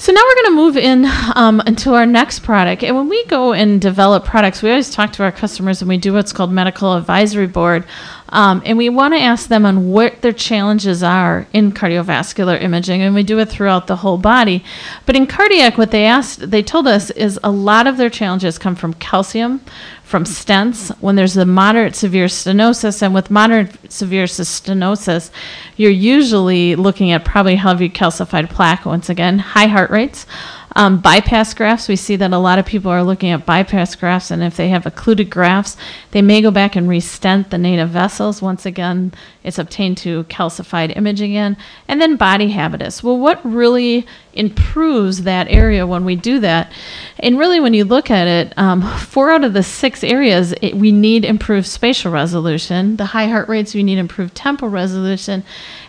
So 0.00 0.12
now 0.12 0.20
we're 0.24 0.34
going 0.36 0.44
to 0.44 0.62
move 0.62 0.76
in 0.76 1.06
um, 1.34 1.60
into 1.66 1.92
our 1.94 2.06
next 2.06 2.44
product. 2.44 2.84
And 2.84 2.94
when 2.94 3.08
we 3.08 3.24
go 3.24 3.52
and 3.52 3.80
develop 3.80 4.24
products, 4.24 4.62
we 4.62 4.70
always 4.70 4.90
talk 4.90 5.12
to 5.14 5.24
our 5.24 5.32
customers 5.32 5.82
and 5.82 5.88
we 5.88 5.98
do 5.98 6.12
what's 6.12 6.32
called 6.32 6.52
medical 6.52 6.94
advisory 6.94 7.48
board. 7.48 7.84
Um, 8.28 8.62
and 8.64 8.78
we 8.78 8.90
want 8.90 9.14
to 9.14 9.20
ask 9.20 9.48
them 9.48 9.66
on 9.66 9.90
what 9.90 10.22
their 10.22 10.32
challenges 10.32 11.02
are 11.02 11.48
in 11.52 11.72
cardiovascular 11.72 12.60
imaging, 12.62 13.02
and 13.02 13.14
we 13.14 13.22
do 13.22 13.38
it 13.38 13.48
throughout 13.48 13.86
the 13.86 13.96
whole 13.96 14.18
body. 14.18 14.62
But 15.04 15.16
in 15.16 15.26
cardiac, 15.26 15.78
what 15.78 15.90
they 15.90 16.04
asked, 16.04 16.50
they 16.50 16.62
told 16.62 16.86
us, 16.86 17.10
is 17.10 17.40
a 17.42 17.50
lot 17.50 17.86
of 17.86 17.96
their 17.96 18.10
challenges 18.10 18.58
come 18.58 18.76
from 18.76 18.94
calcium, 18.94 19.62
from 20.08 20.24
stents 20.24 20.88
when 21.02 21.16
there's 21.16 21.36
a 21.36 21.44
moderate 21.44 21.94
severe 21.94 22.26
stenosis. 22.26 23.02
And 23.02 23.12
with 23.12 23.30
moderate 23.30 23.92
severe 23.92 24.24
stenosis, 24.24 25.30
you're 25.76 25.90
usually 25.90 26.76
looking 26.76 27.12
at 27.12 27.26
probably 27.26 27.56
heavy 27.56 27.90
calcified 27.90 28.48
plaque, 28.48 28.86
once 28.86 29.10
again, 29.10 29.38
high 29.38 29.66
heart 29.66 29.90
rates. 29.90 30.24
Um, 30.78 31.00
bypass 31.00 31.54
grafts, 31.54 31.88
we 31.88 31.96
see 31.96 32.14
that 32.14 32.32
a 32.32 32.38
lot 32.38 32.60
of 32.60 32.64
people 32.64 32.92
are 32.92 33.02
looking 33.02 33.30
at 33.30 33.44
bypass 33.44 33.96
grafts, 33.96 34.30
and 34.30 34.44
if 34.44 34.56
they 34.56 34.68
have 34.68 34.86
occluded 34.86 35.28
grafts, 35.28 35.76
they 36.12 36.22
may 36.22 36.40
go 36.40 36.52
back 36.52 36.76
and 36.76 36.88
restent 36.88 37.50
the 37.50 37.58
native 37.58 37.88
vessels. 37.88 38.40
Once 38.40 38.64
again, 38.64 39.12
it's 39.42 39.58
obtained 39.58 39.98
to 39.98 40.22
calcified 40.24 40.96
imaging 40.96 41.32
in. 41.32 41.56
And 41.88 42.00
then 42.00 42.14
body 42.14 42.50
habitus. 42.50 43.02
Well, 43.02 43.18
what 43.18 43.44
really 43.44 44.06
improves 44.34 45.24
that 45.24 45.48
area 45.50 45.84
when 45.84 46.04
we 46.04 46.14
do 46.14 46.38
that? 46.38 46.70
And 47.18 47.40
really, 47.40 47.58
when 47.58 47.74
you 47.74 47.84
look 47.84 48.08
at 48.08 48.28
it, 48.28 48.56
um, 48.56 48.82
four 48.98 49.32
out 49.32 49.42
of 49.42 49.54
the 49.54 49.64
six 49.64 50.04
areas, 50.04 50.54
it, 50.62 50.76
we 50.76 50.92
need 50.92 51.24
improved 51.24 51.66
spatial 51.66 52.12
resolution. 52.12 52.98
The 52.98 53.06
high 53.06 53.26
heart 53.26 53.48
rates, 53.48 53.74
we 53.74 53.82
need 53.82 53.98
improved 53.98 54.36
temporal 54.36 54.70
resolution. 54.70 55.42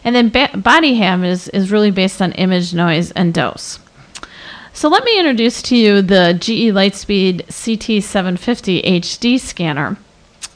And 0.03 0.15
then 0.15 0.29
ba- 0.29 0.57
body 0.57 0.95
habitus 0.95 1.47
is 1.49 1.71
really 1.71 1.91
based 1.91 2.23
on 2.23 2.31
image, 2.31 2.73
noise, 2.73 3.11
and 3.11 3.35
dose. 3.35 3.77
So 4.79 4.87
let 4.87 5.03
me 5.03 5.19
introduce 5.19 5.61
to 5.63 5.75
you 5.75 6.01
the 6.01 6.37
GE 6.39 6.71
Lightspeed 6.71 7.47
CT750 7.47 8.85
HD 8.85 9.37
scanner 9.37 9.97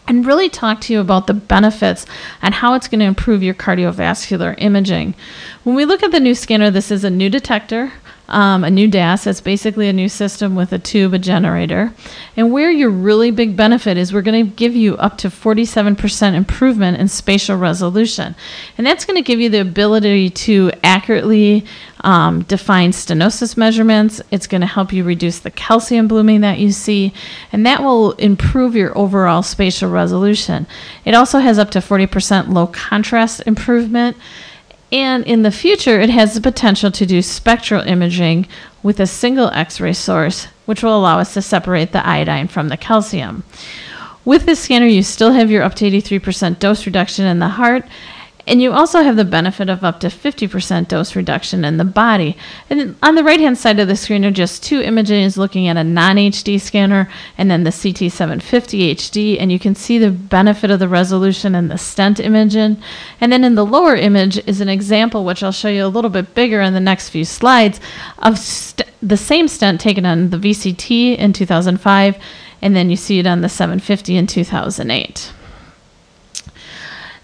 and 0.08 0.26
really 0.26 0.48
talk 0.48 0.80
to 0.80 0.94
you 0.94 1.02
about 1.02 1.28
the 1.28 1.34
benefits 1.34 2.06
and 2.42 2.54
how 2.54 2.74
it's 2.74 2.88
going 2.88 3.02
to 3.02 3.06
improve 3.06 3.44
your 3.44 3.54
cardiovascular 3.54 4.56
imaging. 4.60 5.14
When 5.66 5.76
we 5.76 5.84
look 5.84 6.04
at 6.04 6.12
the 6.12 6.22
new 6.22 6.36
scanner, 6.36 6.72
this 6.72 6.90
is 6.90 7.04
a 7.04 7.10
new 7.10 7.30
detector. 7.30 7.92
Um, 8.30 8.64
a 8.64 8.70
new 8.70 8.88
DAS. 8.88 9.28
It's 9.28 9.42
basically 9.42 9.90
a 9.90 9.94
new 9.94 10.10
system 10.10 10.56
with 10.56 10.72
a 10.72 10.80
tube, 10.80 11.14
a 11.14 11.20
generator. 11.20 11.94
And 12.38 12.52
where 12.52 12.72
your 12.72 12.90
really 12.90 13.32
big 13.32 13.56
benefit 13.56 13.98
is, 13.98 14.14
we're 14.14 14.22
going 14.22 14.46
to 14.46 14.56
give 14.56 14.76
you 14.76 14.96
up 14.98 15.18
to 15.20 15.28
47% 15.28 16.34
improvement 16.34 16.98
in 16.98 17.08
spatial 17.08 17.58
resolution. 17.58 18.36
And 18.78 18.88
that's 18.88 19.06
going 19.06 19.22
to 19.22 19.28
give 19.28 19.40
you 19.40 19.50
the 19.50 19.60
ability 19.60 20.30
to 20.30 20.72
accurately 20.84 21.66
um, 22.02 22.44
define 22.44 22.92
stenosis 22.92 23.56
measurements. 23.56 24.22
It's 24.32 24.48
going 24.48 24.62
to 24.62 24.68
help 24.68 24.92
you 24.94 25.04
reduce 25.04 25.40
the 25.40 25.52
calcium 25.52 26.08
blooming 26.08 26.42
that 26.42 26.60
you 26.60 26.72
see, 26.72 27.14
and 27.52 27.66
that 27.66 27.82
will 27.82 28.12
improve 28.14 28.76
your 28.76 28.98
overall 28.98 29.42
spatial 29.42 29.90
resolution. 29.90 30.68
It 31.06 31.14
also 31.14 31.40
has 31.40 31.58
up 31.58 31.72
to 31.72 31.80
40% 31.80 32.50
low 32.50 32.68
contrast 32.68 33.44
improvement. 33.46 34.18
And 34.94 35.26
in 35.26 35.42
the 35.42 35.50
future, 35.50 36.00
it 36.00 36.12
has 36.12 36.36
the 36.36 36.42
potential 36.42 36.92
to 36.92 37.06
do 37.08 37.24
spectral 37.24 37.82
imaging 37.82 38.48
with 38.84 39.00
a 39.00 39.08
single 39.08 39.50
X 39.50 39.82
ray 39.82 39.94
source, 39.94 40.46
which 40.68 40.84
will 40.84 40.96
allow 40.96 41.18
us 41.18 41.34
to 41.34 41.42
separate 41.42 41.94
the 41.94 42.08
iodine 42.08 42.48
from 42.48 42.70
the 42.70 42.78
calcium. 42.78 43.44
With 44.24 44.46
this 44.46 44.60
scanner, 44.60 44.86
you 44.86 45.02
still 45.02 45.32
have 45.32 45.50
your 45.50 45.64
up 45.64 45.74
to 45.76 45.86
83% 45.90 46.60
dose 46.60 46.86
reduction 46.86 47.26
in 47.26 47.40
the 47.40 47.48
heart, 47.48 47.86
and 48.46 48.62
you 48.62 48.74
also 48.74 49.04
have 49.04 49.16
the 49.16 49.24
benefit 49.24 49.70
of 49.70 49.86
up 49.86 50.02
to 50.02 50.08
50% 50.08 50.90
dose 50.90 51.16
reduction 51.16 51.64
in 51.64 51.78
the 51.78 51.86
body. 51.86 52.36
And 52.70 52.98
on 53.02 53.16
the 53.16 53.24
right 53.24 53.40
hand 53.40 53.58
side 53.58 53.80
of 53.80 53.88
the 53.88 53.96
screen 53.96 54.26
are 54.26 54.32
just 54.32 54.62
two 54.62 54.82
images 54.82 55.38
looking 55.38 55.68
at 55.70 55.78
a 55.78 55.84
non 55.84 56.18
HD 56.18 56.60
scanner 56.60 57.10
and 57.38 57.50
then 57.50 57.64
the 57.64 57.70
CT750 57.70 58.92
HD. 58.96 59.38
And 59.40 59.50
you 59.50 59.60
can 59.60 59.76
see 59.76 59.98
the 59.98 60.12
benefit 60.12 60.72
of 60.72 60.80
the 60.80 60.90
resolution 60.90 61.56
in 61.56 61.70
the 61.70 61.78
stent 61.78 62.20
imaging. 62.20 62.82
And 63.22 63.32
then 63.32 63.46
in 63.46 63.56
the 63.56 63.66
lower 63.66 63.96
image 63.96 64.38
is 64.46 64.60
an 64.60 64.70
example, 64.70 65.24
which 65.24 65.42
I'll 65.42 65.54
show 65.54 65.70
you 65.70 65.86
a 65.86 65.88
little 65.88 66.10
bit 66.10 66.36
bigger 66.36 66.60
in 66.60 66.74
the 66.74 66.82
next 66.82 67.10
few 67.10 67.24
slides, 67.24 67.80
of 68.20 68.38
st- 68.38 68.90
the 69.02 69.18
same 69.18 69.48
stent 69.48 69.80
taken 69.80 70.06
on 70.06 70.32
the 70.32 70.38
VCT 70.38 71.18
in 71.18 71.32
2005. 71.32 72.18
And 72.62 72.76
then 72.76 72.90
you 72.90 72.98
see 72.98 73.20
it 73.20 73.28
on 73.28 73.40
the 73.40 73.50
750 73.50 74.18
in 74.18 74.28
2008. 74.28 75.34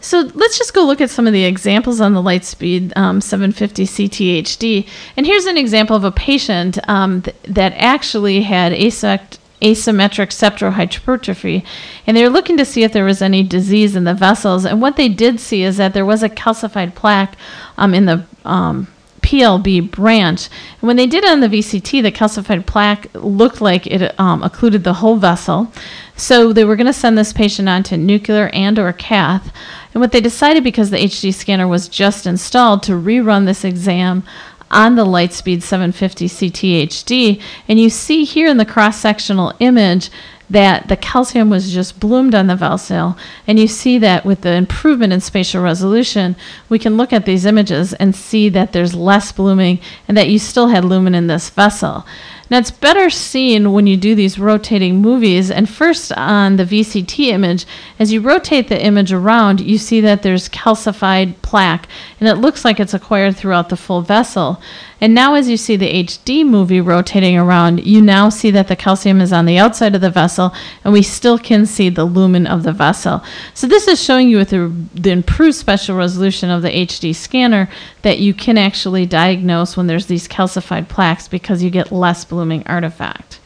So 0.02 0.30
let's 0.34 0.58
just 0.58 0.74
go 0.74 0.86
look 0.86 1.02
at 1.02 1.10
some 1.10 1.28
of 1.28 1.34
the 1.34 1.44
examples 1.44 2.00
on 2.00 2.14
the 2.14 2.22
Lightspeed 2.22 2.96
um, 2.96 3.20
750 3.20 3.84
CTHD. 3.86 4.88
And 5.18 5.26
here's 5.26 5.46
an 5.46 5.58
example 5.58 5.96
of 5.96 6.04
a 6.04 6.12
patient 6.12 6.78
um, 6.90 7.22
th- 7.22 7.36
that 7.44 7.74
actually 7.74 8.42
had 8.42 8.72
asymmetric 8.72 9.40
septal 9.62 10.72
hypertrophy, 10.72 11.66
and 12.08 12.16
they 12.16 12.24
were 12.24 12.30
looking 12.30 12.58
to 12.58 12.66
see 12.66 12.84
if 12.84 12.94
there 12.94 13.06
was 13.06 13.22
any 13.22 13.44
disease 13.44 13.96
in 13.96 14.06
the 14.06 14.14
vessels. 14.14 14.66
And 14.66 14.82
what 14.82 14.96
they 14.96 15.10
did 15.10 15.40
see 15.40 15.64
is 15.64 15.78
that 15.78 15.94
there 15.94 16.06
was 16.06 16.24
a 16.24 16.30
calcified 16.30 16.96
plaque 16.96 17.36
um, 17.78 17.94
in 17.94 18.06
the 18.06 18.26
um, 18.46 18.88
PLB 19.30 19.92
branch. 19.92 20.50
And 20.82 20.88
when 20.88 20.96
they 20.96 21.06
did 21.06 21.24
it 21.24 21.30
on 21.30 21.40
the 21.40 21.48
VCT, 21.48 22.02
the 22.02 22.12
calcified 22.12 22.66
plaque 22.66 23.08
looked 23.14 23.62
like 23.62 23.86
it 23.86 24.20
um, 24.20 24.42
occluded 24.42 24.84
the 24.84 24.94
whole 24.94 25.18
vessel. 25.18 25.72
So 26.16 26.52
they 26.52 26.66
were 26.66 26.76
going 26.76 26.88
to 26.88 26.94
send 26.94 27.16
this 27.16 27.32
patient 27.32 27.70
on 27.70 27.84
to 27.84 27.98
nuclear 27.98 28.50
and 28.54 28.80
or 28.80 28.92
cath. 28.92 29.54
And 29.94 30.02
what 30.02 30.14
they 30.14 30.20
decided, 30.20 30.64
because 30.64 30.90
the 30.90 30.98
HD 30.98 31.32
scanner 31.32 31.68
was 31.68 31.88
just 31.88 32.26
installed, 32.26 32.82
to 32.84 32.94
rerun 32.94 33.46
this 33.46 33.64
exam 33.64 34.24
on 34.72 34.96
the 34.96 35.06
Lightspeed 35.06 35.62
750 35.62 36.28
CTHD. 36.28 37.42
And 37.68 37.80
you 37.80 37.92
see 37.92 38.24
here 38.24 38.48
in 38.48 38.58
the 38.58 38.66
cross-sectional 38.66 39.54
image 39.60 40.10
that 40.50 40.88
the 40.88 40.98
calcium 40.98 41.50
was 41.50 41.72
just 41.72 42.00
bloomed 42.00 42.34
on 42.34 42.48
the 42.48 42.56
vessel. 42.56 43.18
And 43.46 43.60
you 43.60 43.68
see 43.68 43.98
that 44.00 44.26
with 44.26 44.42
the 44.42 44.54
improvement 44.54 45.14
in 45.14 45.22
spatial 45.22 45.62
resolution, 45.62 46.36
we 46.70 46.80
can 46.80 46.98
look 46.98 47.14
at 47.14 47.26
these 47.26 47.46
images 47.46 47.94
and 47.94 48.16
see 48.16 48.50
that 48.50 48.74
there's 48.74 48.96
less 48.96 49.32
blooming 49.32 49.80
and 50.08 50.18
that 50.18 50.30
you 50.30 50.40
still 50.40 50.70
had 50.70 50.86
lumen 50.86 51.14
in 51.14 51.28
this 51.28 51.50
vessel. 51.50 52.06
Now 52.50 52.58
it's 52.58 52.72
better 52.72 53.12
seen 53.12 53.74
when 53.74 53.86
you 53.86 53.96
do 53.96 54.16
these 54.16 54.40
rotating 54.40 55.02
movies. 55.02 55.52
And 55.52 55.70
first 55.70 56.12
on 56.14 56.56
the 56.56 56.66
VCT 56.66 57.28
image, 57.28 57.68
as 58.00 58.12
you 58.12 58.22
rotate 58.22 58.70
the 58.70 58.84
image 58.84 59.14
around, 59.14 59.62
you 59.62 59.78
see 59.78 60.02
that 60.02 60.24
there's 60.24 60.50
calcified 60.50 61.40
plaque 61.44 61.88
and 62.20 62.28
it 62.28 62.36
looks 62.36 62.66
like 62.66 62.80
it's 62.80 62.96
acquired 62.96 63.38
throughout 63.38 63.70
the 63.70 63.78
full 63.78 64.02
vessel. 64.02 64.62
And 65.02 65.14
now 65.14 65.36
as 65.36 65.48
you 65.48 65.56
see 65.58 65.76
the 65.76 66.04
HD 66.04 66.46
movie 66.46 66.82
rotating 66.82 67.38
around, 67.38 67.86
you 67.86 68.02
now 68.02 68.30
see 68.30 68.52
that 68.52 68.68
the 68.68 68.76
calcium 68.76 69.22
is 69.22 69.32
on 69.32 69.46
the 69.46 69.58
outside 69.58 69.96
of 69.96 70.02
the 70.02 70.10
vessel 70.10 70.54
and 70.84 70.92
we 70.92 71.02
still 71.02 71.40
can 71.40 71.66
see 71.66 71.90
the 71.90 72.06
lumen 72.06 72.46
of 72.46 72.64
the 72.64 72.74
vessel. 72.74 73.24
So 73.54 73.68
this 73.68 73.88
is 73.88 74.04
showing 74.04 74.30
you 74.30 74.38
with 74.38 74.50
the, 74.50 75.10
improved 75.10 75.56
spatial 75.56 75.98
resolution 75.98 76.50
of 76.50 76.62
the 76.62 76.70
HD 76.70 77.16
scanner 77.16 77.70
that 78.02 78.20
you 78.20 78.34
can 78.34 78.58
actually 78.58 79.06
diagnose 79.06 79.76
when 79.76 79.88
there's 79.88 80.06
these 80.06 80.28
calcified 80.28 80.88
plaques 80.90 81.28
because 81.28 81.64
you 81.64 81.70
get 81.70 81.92
less 81.92 82.26
blooming 82.26 82.66
artifact. 82.68 83.40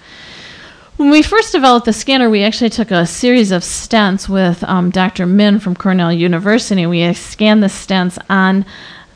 When 0.98 1.10
we 1.10 1.24
first 1.24 1.51
developed 1.51 1.86
the 1.86 1.93
scanner, 1.93 2.29
we 2.29 2.43
actually 2.43 2.69
took 2.69 2.91
a 2.91 3.05
series 3.05 3.51
of 3.51 3.63
stents 3.63 4.29
with 4.29 4.63
um, 4.63 4.91
Dr. 4.91 5.25
Min 5.25 5.60
from 5.60 5.75
Cornell 5.75 6.13
University. 6.13 6.86
We 6.86 7.12
scanned 7.13 7.63
the 7.63 7.67
stents 7.67 8.24
on 8.29 8.65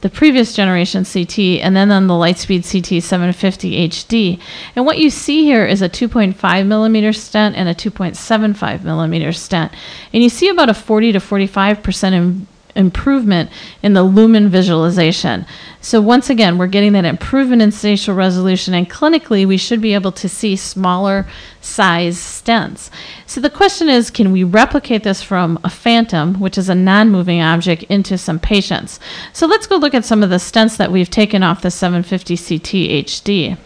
the 0.02 0.10
previous 0.10 0.54
generation 0.54 1.04
CT, 1.06 1.40
and 1.62 1.76
then 1.76 1.92
on 1.92 2.08
the 2.08 2.14
Lightspeed 2.14 2.70
CT 2.70 3.04
750 3.04 3.90
HD. 3.90 4.40
And 4.76 4.86
what 4.86 5.00
you 5.00 5.10
see 5.10 5.44
here 5.44 5.66
is 5.66 5.82
a 5.82 5.90
2.5 5.90 6.68
millimeter 6.68 7.14
stent 7.14 7.56
and 7.56 7.68
a 7.68 7.74
2.75 7.74 8.84
millimeter 8.84 9.32
stent. 9.32 9.72
And 10.14 10.24
you 10.24 10.30
see 10.30 10.50
about 10.50 10.70
a 10.70 10.74
40 10.74 11.14
to 11.14 11.20
45 11.20 11.84
percent 11.84 12.48
improvement 12.78 13.50
in 13.82 13.94
the 13.94 14.04
lumen 14.04 14.50
visualization. 14.50 15.46
So 15.82 16.02
once 16.02 16.30
again, 16.30 16.58
we're 16.58 16.68
getting 16.68 16.94
that 16.94 17.06
improvement 17.06 17.62
in 17.62 17.72
spatial 17.72 18.16
resolution, 18.16 18.74
and 18.74 18.90
clinically, 18.90 19.46
we 19.46 19.58
should 19.58 19.82
be 19.82 19.94
able 19.94 20.12
to 20.14 20.30
see 20.30 20.56
smaller 20.56 21.26
size 21.62 22.18
stents. 22.18 22.90
So 23.26 23.42
the 23.42 23.50
question 23.50 23.90
is, 23.90 24.12
can 24.12 24.32
we 24.32 24.44
replicate 24.44 25.04
this 25.04 25.22
from 25.22 25.60
a 25.64 25.70
phantom, 25.70 26.40
which 26.40 26.58
is 26.58 26.70
a 26.70 26.76
non-moving 26.76 27.42
object, 27.42 27.84
into 27.84 28.18
some 28.18 28.40
patients? 28.40 29.00
So 29.34 29.48
let's 29.48 29.68
go 29.68 29.78
look 29.78 29.94
at 29.94 30.06
some 30.06 30.24
of 30.24 30.30
the 30.30 30.38
stents 30.38 30.78
that 30.78 30.92
we've 30.92 31.10
taken 31.10 31.44
off 31.44 31.62
the 31.62 31.72
750 31.72 32.38
CT 32.38 33.06
HD. 33.06 33.58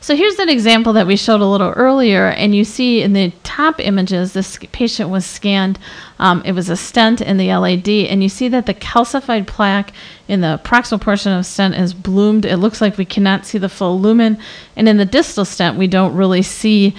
So 0.00 0.14
here's 0.14 0.38
an 0.38 0.48
example 0.48 0.92
that 0.92 1.06
we 1.06 1.16
showed 1.16 1.40
a 1.40 1.46
little 1.46 1.70
earlier, 1.70 2.28
and 2.28 2.54
you 2.54 2.64
see 2.64 3.02
in 3.02 3.14
the 3.14 3.32
top 3.42 3.80
images, 3.80 4.32
this 4.32 4.58
patient 4.70 5.10
was 5.10 5.26
scanned. 5.26 5.78
Um, 6.20 6.42
it 6.44 6.52
was 6.52 6.68
a 6.68 6.76
stent 6.76 7.20
in 7.20 7.36
the 7.36 7.52
LAD, 7.52 7.88
and 7.88 8.22
you 8.22 8.28
see 8.28 8.48
that 8.48 8.66
the 8.66 8.74
calcified 8.74 9.46
plaque 9.46 9.92
in 10.28 10.40
the 10.40 10.60
proximal 10.64 11.00
portion 11.00 11.32
of 11.32 11.44
stent 11.46 11.74
is 11.74 11.94
bloomed. 11.94 12.44
It 12.44 12.58
looks 12.58 12.80
like 12.80 12.96
we 12.96 13.04
cannot 13.04 13.44
see 13.44 13.58
the 13.58 13.68
full 13.68 14.00
lumen, 14.00 14.38
and 14.76 14.88
in 14.88 14.98
the 14.98 15.04
distal 15.04 15.44
stent, 15.44 15.76
we 15.76 15.88
don't 15.88 16.14
really 16.14 16.42
see 16.42 16.94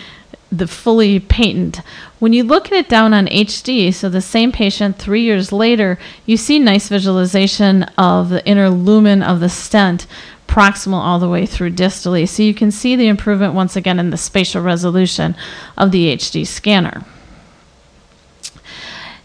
the 0.51 0.67
fully 0.67 1.19
patent. 1.19 1.79
When 2.17 2.33
you 2.33 2.43
look 2.43 2.67
at 2.67 2.73
it 2.73 2.89
down 2.89 3.13
on 3.13 3.27
HD, 3.27 3.93
so 3.93 4.09
the 4.09 4.21
same 4.21 4.51
patient 4.51 4.97
three 4.97 5.21
years 5.21 5.51
later, 5.51 5.97
you 6.25 6.37
see 6.37 6.59
nice 6.59 6.89
visualization 6.89 7.83
of 7.97 8.29
the 8.29 8.45
inner 8.45 8.69
lumen 8.69 9.21
of 9.21 9.39
the 9.39 9.49
stent 9.49 10.05
proximal 10.49 10.99
all 10.99 11.19
the 11.19 11.29
way 11.29 11.45
through 11.45 11.71
distally. 11.71 12.27
So 12.27 12.41
you 12.41 12.55
can 12.55 12.71
see 12.71 12.95
the 12.95 13.07
improvement 13.07 13.53
once 13.53 13.75
again 13.75 13.99
in 13.99 14.09
the 14.09 14.17
spatial 14.17 14.63
resolution 14.63 15.35
of 15.77 15.91
the 15.91 16.13
HD 16.15 16.45
scanner. 16.45 17.05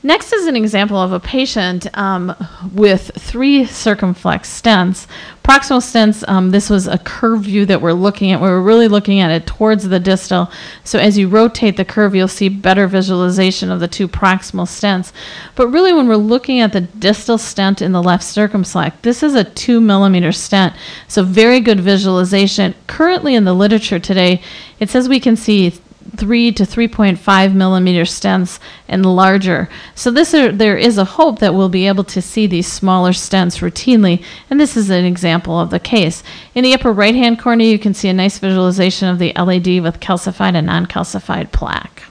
Next 0.06 0.34
is 0.34 0.46
an 0.46 0.54
example 0.54 0.98
of 0.98 1.12
a 1.12 1.18
patient 1.18 1.86
um, 1.96 2.36
with 2.74 3.10
three 3.16 3.64
circumflex 3.64 4.60
stents. 4.60 5.06
Proximal 5.42 5.80
stents, 5.80 6.22
um, 6.28 6.50
this 6.50 6.68
was 6.68 6.86
a 6.86 6.98
curve 6.98 7.44
view 7.44 7.64
that 7.64 7.80
we're 7.80 7.94
looking 7.94 8.30
at. 8.30 8.38
We 8.38 8.48
were 8.48 8.60
really 8.60 8.86
looking 8.86 9.20
at 9.20 9.30
it 9.30 9.46
towards 9.46 9.88
the 9.88 9.98
distal. 9.98 10.52
So 10.84 10.98
as 10.98 11.16
you 11.16 11.28
rotate 11.28 11.78
the 11.78 11.86
curve, 11.86 12.14
you'll 12.14 12.28
see 12.28 12.50
better 12.50 12.86
visualization 12.86 13.70
of 13.70 13.80
the 13.80 13.88
two 13.88 14.06
proximal 14.06 14.66
stents. 14.66 15.10
But 15.54 15.68
really, 15.68 15.94
when 15.94 16.06
we're 16.06 16.16
looking 16.16 16.60
at 16.60 16.74
the 16.74 16.82
distal 16.82 17.38
stent 17.38 17.80
in 17.80 17.92
the 17.92 18.02
left 18.02 18.24
circumflex, 18.24 18.98
this 19.00 19.22
is 19.22 19.34
a 19.34 19.44
two 19.44 19.80
millimeter 19.80 20.32
stent. 20.32 20.74
So 21.08 21.22
very 21.22 21.60
good 21.60 21.80
visualization. 21.80 22.74
Currently 22.88 23.34
in 23.34 23.44
the 23.44 23.54
literature 23.54 23.98
today, 23.98 24.42
it 24.80 24.90
says 24.90 25.08
we 25.08 25.18
can 25.18 25.34
see 25.34 25.72
3 26.18 26.52
to 26.52 26.64
3.5 26.64 27.54
millimeter 27.54 28.02
stents 28.02 28.58
and 28.88 29.04
larger. 29.04 29.68
So 29.94 30.10
this 30.10 30.34
are, 30.34 30.52
there 30.52 30.76
is 30.76 30.98
a 30.98 31.04
hope 31.04 31.38
that 31.40 31.54
we'll 31.54 31.68
be 31.68 31.86
able 31.86 32.04
to 32.04 32.22
see 32.22 32.46
these 32.46 32.70
smaller 32.70 33.12
stents 33.12 33.60
routinely, 33.60 34.24
and 34.50 34.60
this 34.60 34.76
is 34.76 34.90
an 34.90 35.04
example 35.04 35.58
of 35.58 35.70
the 35.70 35.80
case. 35.80 36.22
In 36.54 36.64
the 36.64 36.74
upper 36.74 36.92
right-hand 36.92 37.38
corner, 37.38 37.64
you 37.64 37.78
can 37.78 37.94
see 37.94 38.08
a 38.08 38.12
nice 38.12 38.38
visualization 38.38 39.08
of 39.08 39.18
the 39.18 39.32
LAD 39.34 39.82
with 39.82 40.00
calcified 40.00 40.54
and 40.54 40.66
non-calcified 40.66 41.52
plaque. 41.52 42.04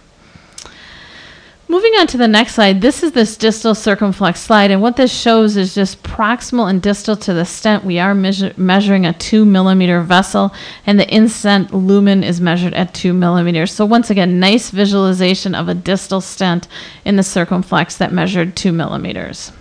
Moving 1.74 1.94
on 1.94 2.06
to 2.06 2.18
the 2.18 2.27
next 2.27 2.53
slide, 2.53 2.82
this 2.82 3.01
is 3.01 3.13
this 3.13 3.36
distal 3.36 3.74
circumflex 3.74 4.39
slide, 4.39 4.70
and 4.70 4.80
what 4.80 4.96
this 4.96 5.12
shows 5.12 5.58
is 5.58 5.74
just 5.74 6.03
proximal 6.03 6.70
and 6.70 6.80
distal 6.80 7.15
to 7.15 7.34
the 7.34 7.46
stent. 7.46 7.84
We 7.84 7.98
are 7.98 8.13
measure- 8.13 8.53
measuring 8.58 9.08
a 9.08 9.13
two 9.13 9.44
millimeter 9.44 10.00
vessel, 10.01 10.53
and 10.86 11.00
the 11.00 11.10
in-stent 11.10 11.74
lumen 11.74 12.24
is 12.24 12.39
measured 12.39 12.75
at 12.75 12.94
two 12.94 13.12
millimeters. 13.12 13.72
So 13.72 13.86
once 13.86 14.12
again, 14.12 14.39
nice 14.39 14.70
visualization 14.70 15.56
of 15.56 15.68
a 15.68 15.74
distal 15.74 16.22
stent 16.22 16.68
in 17.06 17.15
the 17.15 17.24
circumflex 17.24 17.98
that 17.98 18.13
measured 18.13 18.56
two 18.56 18.72
millimeters. 18.72 19.51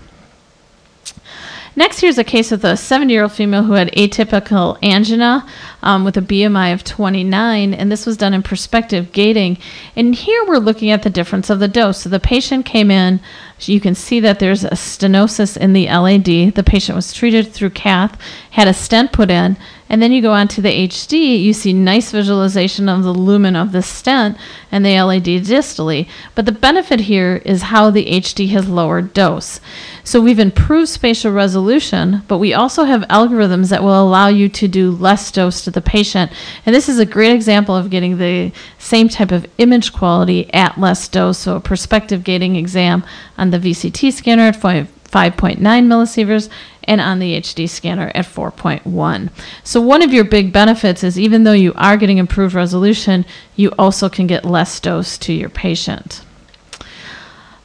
Next, 1.75 2.01
here's 2.01 2.19
a 2.19 2.25
case 2.25 2.51
with 2.51 2.65
a 2.67 2.77
70 2.77 3.13
year 3.13 3.23
old 3.23 3.33
female 3.33 3.63
who 3.63 3.73
had 3.73 3.91
atypical 3.93 4.77
angina 4.83 5.47
um, 5.83 6.05
with 6.05 6.19
a 6.19 6.21
BMI 6.21 6.75
of 6.75 6.85
29, 6.85 7.73
and 7.73 7.91
this 7.91 8.05
was 8.05 8.19
done 8.19 8.35
in 8.35 8.43
prospective 8.43 9.11
gating. 9.13 9.57
And 9.97 10.15
here 10.15 10.45
we're 10.47 10.59
looking 10.59 10.91
at 10.91 11.03
the 11.03 11.09
difference 11.09 11.49
of 11.49 11.61
the 11.61 11.69
dose. 11.69 12.03
So 12.03 12.11
the 12.11 12.21
patient 12.21 12.67
came 12.67 12.91
in, 12.91 13.21
you 13.59 13.81
can 13.81 13.95
see 13.95 14.21
that 14.21 14.39
there's 14.39 14.65
a 14.65 14.71
stenosis 14.71 15.57
in 15.57 15.73
the 15.73 15.87
LAD. 15.87 16.55
The 16.55 16.65
patient 16.65 16.97
was 16.97 17.13
treated 17.13 17.53
through 17.53 17.71
cath, 17.71 18.21
had 18.51 18.69
a 18.69 18.75
stent 18.75 19.13
put 19.13 19.31
in, 19.31 19.57
and 19.89 20.03
then 20.03 20.13
you 20.13 20.23
go 20.23 20.33
on 20.33 20.49
to 20.49 20.61
the 20.61 20.89
HD, 20.89 21.43
you 21.43 21.53
see 21.53 21.73
nice 21.73 22.11
visualization 22.11 22.89
of 22.89 23.03
the 23.03 23.13
lumen 23.15 23.57
of 23.57 23.73
the 23.73 23.83
stent 23.83 24.37
and 24.71 24.85
the 24.85 25.01
LAD 25.01 25.25
distally. 25.25 26.09
But 26.35 26.47
the 26.47 26.53
benefit 26.53 27.01
here 27.01 27.43
is 27.45 27.63
how 27.63 27.91
the 27.91 28.07
HD 28.07 28.49
has 28.51 28.69
lowered 28.69 29.13
dose. 29.13 29.61
So 30.05 30.21
we've 30.21 30.39
improved 30.39 30.89
spatial 30.89 31.33
resolution, 31.33 32.23
but 32.27 32.39
we 32.39 32.55
also 32.55 32.85
have 32.85 33.03
algorithms 33.03 33.71
that 33.71 33.83
will 33.83 34.03
allow 34.03 34.27
you 34.27 34.49
to 34.49 34.67
do 34.67 34.91
less 34.91 35.31
dose 35.31 35.63
to 35.63 35.71
the 35.71 35.81
patient. 35.81 36.33
And 36.67 36.75
this 36.75 36.89
is 36.89 36.99
a 36.99 37.07
great 37.07 37.33
example 37.33 37.77
of 37.77 37.91
getting 37.91 38.19
the 38.19 38.53
same 38.79 39.09
type 39.09 39.31
of 39.31 39.47
image 39.59 39.93
quality 39.93 40.53
at 40.53 40.79
less 40.79 41.07
dose. 41.07 41.39
So 41.39 41.57
a 41.57 41.61
prospective 41.61 42.25
gating 42.25 42.57
exam 42.57 43.05
on 43.39 43.51
the 43.51 43.59
VCT 43.59 44.13
scanner 44.13 44.43
at 44.43 44.57
5, 44.57 44.89
5.9 45.05 45.59
millisieverts 45.59 46.49
and 46.85 47.01
on 47.01 47.21
the 47.21 47.39
HD 47.39 47.69
scanner 47.69 48.11
at 48.15 48.27
4.1. 48.27 49.31
So 49.63 49.81
one 49.81 50.03
of 50.03 50.13
your 50.13 50.25
big 50.25 50.53
benefits 50.53 51.05
is 51.05 51.19
even 51.19 51.45
though 51.45 51.53
you 51.53 51.73
are 51.77 51.97
getting 51.97 52.19
improved 52.19 52.55
resolution, 52.55 53.25
you 53.55 53.71
also 53.79 54.09
can 54.09 54.27
get 54.27 54.45
less 54.45 54.81
dose 54.81 55.17
to 55.19 55.33
your 55.33 55.49
patient. 55.49 56.25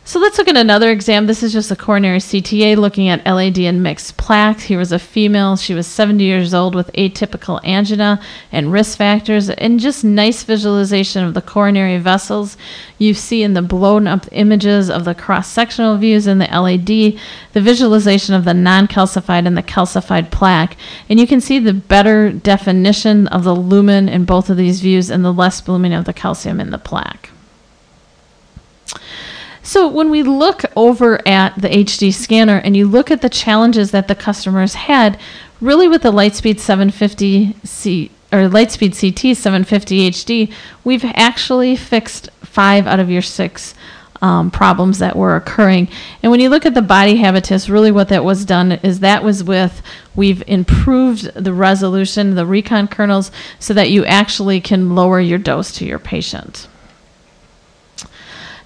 So 0.07 0.19
let's 0.19 0.37
look 0.37 0.47
at 0.47 0.55
another 0.55 0.89
exam. 0.89 1.27
This 1.27 1.43
is 1.43 1.51
just 1.51 1.69
a 1.69 1.75
coronary 1.75 2.19
CTA 2.19 2.77
looking 2.77 3.09
at 3.09 3.25
LAD 3.25 3.57
and 3.57 3.83
mixed 3.83 4.15
plaque. 4.15 4.61
Here 4.61 4.79
was 4.79 4.93
a 4.93 4.99
female. 4.99 5.57
She 5.57 5.73
was 5.73 5.85
70 5.85 6.23
years 6.23 6.53
old 6.53 6.75
with 6.75 6.89
atypical 6.93 7.61
angina 7.65 8.21
and 8.49 8.71
risk 8.71 8.97
factors, 8.97 9.49
and 9.49 9.81
just 9.81 10.05
nice 10.05 10.43
visualization 10.43 11.25
of 11.25 11.33
the 11.33 11.41
coronary 11.41 11.97
vessels. 11.97 12.55
You 12.97 13.13
see 13.13 13.43
in 13.43 13.53
the 13.53 13.61
blown 13.61 14.07
up 14.07 14.25
images 14.31 14.89
of 14.89 15.03
the 15.03 15.13
cross 15.13 15.51
sectional 15.51 15.97
views 15.97 16.25
in 16.25 16.37
the 16.37 16.45
LAD, 16.45 16.87
the 17.51 17.61
visualization 17.61 18.33
of 18.33 18.45
the 18.45 18.53
non 18.53 18.87
calcified 18.87 19.45
and 19.45 19.57
the 19.57 19.61
calcified 19.61 20.31
plaque. 20.31 20.77
And 21.09 21.19
you 21.19 21.27
can 21.27 21.41
see 21.41 21.59
the 21.59 21.73
better 21.73 22.31
definition 22.31 23.27
of 23.27 23.43
the 23.43 23.53
lumen 23.53 24.07
in 24.07 24.23
both 24.23 24.49
of 24.49 24.55
these 24.55 24.79
views 24.79 25.09
and 25.09 25.25
the 25.25 25.33
less 25.33 25.59
blooming 25.59 25.91
of 25.91 26.05
the 26.05 26.13
calcium 26.13 26.61
in 26.61 26.69
the 26.69 26.77
plaque. 26.77 27.31
So 29.67 29.85
when 29.85 30.09
we 30.09 30.23
look 30.23 30.63
over 30.77 31.19
at 31.27 31.61
the 31.61 31.67
HD 31.67 32.13
scanner 32.13 32.55
and 32.55 32.77
you 32.77 32.87
look 32.87 33.11
at 33.11 33.21
the 33.21 33.27
challenges 33.27 33.91
that 33.91 34.07
the 34.07 34.15
customers 34.15 34.75
had, 34.75 35.19
really 35.59 35.89
with 35.89 36.03
the 36.03 36.11
Lightspeed 36.13 36.61
750 36.61 37.53
C 37.65 38.09
or 38.31 38.47
Lightspeed 38.47 38.97
CT 38.97 39.35
750 39.35 40.09
HD, 40.09 40.53
we've 40.85 41.03
actually 41.03 41.75
fixed 41.75 42.29
five 42.43 42.87
out 42.87 43.01
of 43.01 43.09
your 43.09 43.21
six 43.21 43.75
um, 44.21 44.51
problems 44.51 44.99
that 44.99 45.17
were 45.17 45.35
occurring. 45.35 45.89
And 46.23 46.31
when 46.31 46.39
you 46.39 46.49
look 46.49 46.65
at 46.65 46.73
the 46.73 46.81
body 46.81 47.17
habitus, 47.17 47.67
really 47.67 47.91
what 47.91 48.07
that 48.07 48.23
was 48.23 48.45
done 48.45 48.71
is 48.71 49.01
that 49.01 49.21
was 49.21 49.43
with 49.43 49.81
we've 50.15 50.41
improved 50.47 51.33
the 51.33 51.51
resolution, 51.51 52.35
the 52.35 52.45
recon 52.45 52.87
kernels, 52.87 53.31
so 53.59 53.73
that 53.73 53.91
you 53.91 54.05
actually 54.05 54.61
can 54.61 54.95
lower 54.95 55.19
your 55.19 55.39
dose 55.39 55.73
to 55.73 55.85
your 55.85 55.99
patient. 55.99 56.69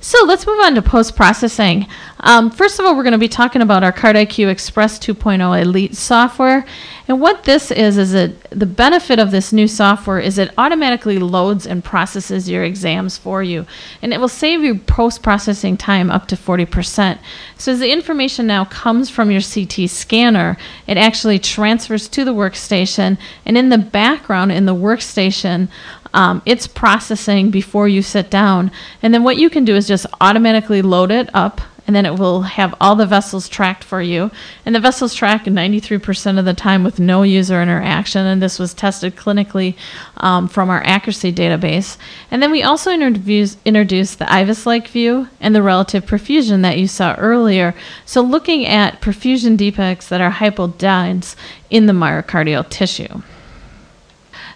So 0.04 0.26
let's 0.26 0.48
move 0.48 0.60
on 0.62 0.74
to 0.74 0.82
post 0.82 1.16
processing. 1.16 1.86
Um, 2.22 2.50
first 2.50 2.80
of 2.80 2.86
all, 2.88 2.96
we're 2.96 3.04
going 3.04 3.12
to 3.12 3.20
be 3.20 3.28
talking 3.28 3.62
about 3.62 3.84
our 3.84 3.94
CardIQ 3.94 4.48
Xpress 4.48 5.00
2.0 5.00 5.62
Elite 5.62 5.96
software. 5.96 6.66
And 7.08 7.22
what 7.22 7.44
this 7.44 7.70
is, 7.70 8.00
is 8.00 8.16
it 8.16 8.50
the 8.50 8.66
benefit 8.66 9.20
of 9.20 9.30
this 9.30 9.54
new 9.54 9.68
software 9.68 10.20
is 10.20 10.40
it 10.40 10.54
automatically 10.58 11.20
loads 11.20 11.68
and 11.68 11.84
processes 11.84 12.50
your 12.50 12.64
exams 12.64 13.20
for 13.20 13.44
you. 13.44 13.68
And 14.02 14.12
it 14.12 14.20
will 14.20 14.28
save 14.28 14.64
you 14.64 14.80
post 14.80 15.22
processing 15.22 15.78
time 15.78 16.10
up 16.10 16.28
to 16.30 16.36
40%. 16.36 17.20
So 17.58 17.72
as 17.72 17.80
the 17.80 17.92
information 17.92 18.48
now 18.48 18.66
comes 18.66 19.08
from 19.12 19.30
your 19.30 19.42
CT 19.42 19.88
scanner, 19.88 20.58
it 20.88 20.98
actually 20.98 21.38
transfers 21.38 22.08
to 22.08 22.26
the 22.26 22.34
workstation. 22.34 23.20
And 23.46 23.56
in 23.56 23.70
the 23.70 23.78
background, 23.78 24.52
in 24.52 24.66
the 24.66 24.74
workstation, 24.74 25.70
um, 26.14 26.42
it's 26.46 26.68
processing 26.68 27.52
before 27.52 27.88
you 27.88 28.02
sit 28.02 28.30
down. 28.30 28.72
And 29.02 29.14
then 29.14 29.24
what 29.24 29.38
you 29.38 29.50
can 29.50 29.66
do 29.66 29.76
is 29.76 29.88
just 29.88 30.06
automatically 30.20 30.82
load 30.82 31.12
it 31.12 31.30
up 31.34 31.62
and 31.88 31.96
then 31.96 32.06
it 32.06 32.18
will 32.18 32.44
have 32.44 32.76
all 32.80 32.96
the 32.96 33.06
vessels 33.06 33.50
tracked 33.50 33.84
for 33.84 34.02
you. 34.02 34.32
And 34.66 34.74
the 34.74 34.80
vessels 34.80 35.14
track 35.14 35.46
93% 35.46 36.38
of 36.40 36.46
the 36.46 36.54
time 36.54 36.84
with 36.84 37.00
no 37.00 37.24
user 37.24 37.62
interaction. 37.62 38.26
And 38.26 38.42
this 38.42 38.60
was 38.60 38.74
tested 38.74 39.16
clinically 39.16 39.76
um, 40.16 40.48
from 40.48 40.70
our 40.70 40.84
accuracy 40.86 41.34
database. 41.34 41.98
And 42.30 42.42
then 42.42 42.52
we 42.52 42.64
also 42.64 42.92
introduced, 42.92 43.58
introduced 43.66 44.20
the 44.20 44.26
IVUS 44.26 44.66
like 44.66 44.88
view 44.88 45.28
and 45.40 45.56
the 45.56 45.64
relative 45.64 46.06
perfusion 46.06 46.62
that 46.62 46.78
you 46.78 46.88
saw 46.88 47.16
earlier. 47.16 47.74
So 48.06 48.22
looking 48.22 48.66
at 48.66 49.02
perfusion 49.02 49.58
defects 49.58 50.08
that 50.10 50.22
are 50.22 50.32
hypodense 50.32 51.36
in 51.70 51.88
the 51.88 51.94
myocardial 51.94 52.70
tissue. 52.70 53.22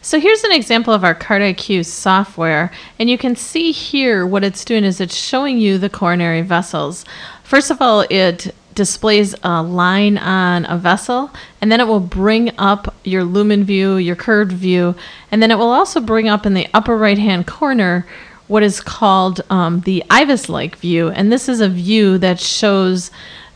So 0.06 0.20
here's 0.20 0.44
an 0.44 0.52
example 0.52 0.94
of 0.94 1.04
our 1.04 1.16
CardIQ 1.16 1.84
software, 1.84 2.72
and 3.00 3.10
you 3.10 3.18
can 3.18 3.36
see 3.36 3.72
here 3.72 4.24
what 4.24 4.44
it's 4.44 4.64
doing 4.64 4.84
is 4.84 5.02
it's 5.02 5.16
showing 5.16 5.58
you 5.58 5.80
the 5.80 5.90
coronary 5.90 6.44
vessels. 6.44 7.06
First 7.42 7.72
of 7.72 7.82
all, 7.82 8.06
it 8.12 8.54
displays 8.76 9.34
a 9.42 9.64
line 9.64 10.20
on 10.20 10.66
a 10.66 10.78
vessel, 10.78 11.32
and 11.60 11.72
then 11.72 11.80
it 11.80 11.88
will 11.88 12.00
bring 12.00 12.56
up 12.60 12.94
your 13.04 13.24
lumen 13.24 13.64
view, 13.64 13.96
your 13.96 14.16
curved 14.16 14.52
view, 14.52 14.94
and 15.32 15.42
then 15.42 15.50
it 15.50 15.58
will 15.58 15.72
also 15.72 16.00
bring 16.00 16.30
up 16.30 16.46
in 16.46 16.54
the 16.54 16.68
upper 16.72 16.96
right 16.96 17.18
hand 17.18 17.48
corner 17.48 18.06
what 18.46 18.62
is 18.62 18.82
called 18.82 19.42
um, 19.50 19.80
the 19.82 20.04
IVUS 20.12 20.50
like 20.50 20.76
view. 20.76 21.10
And 21.10 21.32
this 21.32 21.50
is 21.50 21.62
a 21.62 21.68
view 21.68 22.20
that 22.20 22.40
shows 22.40 23.10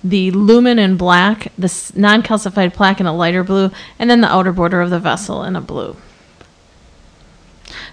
the 0.03 0.31
lumen 0.31 0.79
in 0.79 0.97
black, 0.97 1.51
the 1.59 1.91
non 1.95 2.23
calcified 2.23 2.73
plaque 2.73 2.99
in 2.99 3.05
a 3.05 3.15
lighter 3.15 3.43
blue, 3.43 3.69
and 3.99 4.09
then 4.09 4.21
the 4.21 4.33
outer 4.33 4.51
border 4.51 4.81
of 4.81 4.89
the 4.89 4.99
vessel 4.99 5.43
in 5.43 5.55
a 5.55 5.61
blue. 5.61 5.95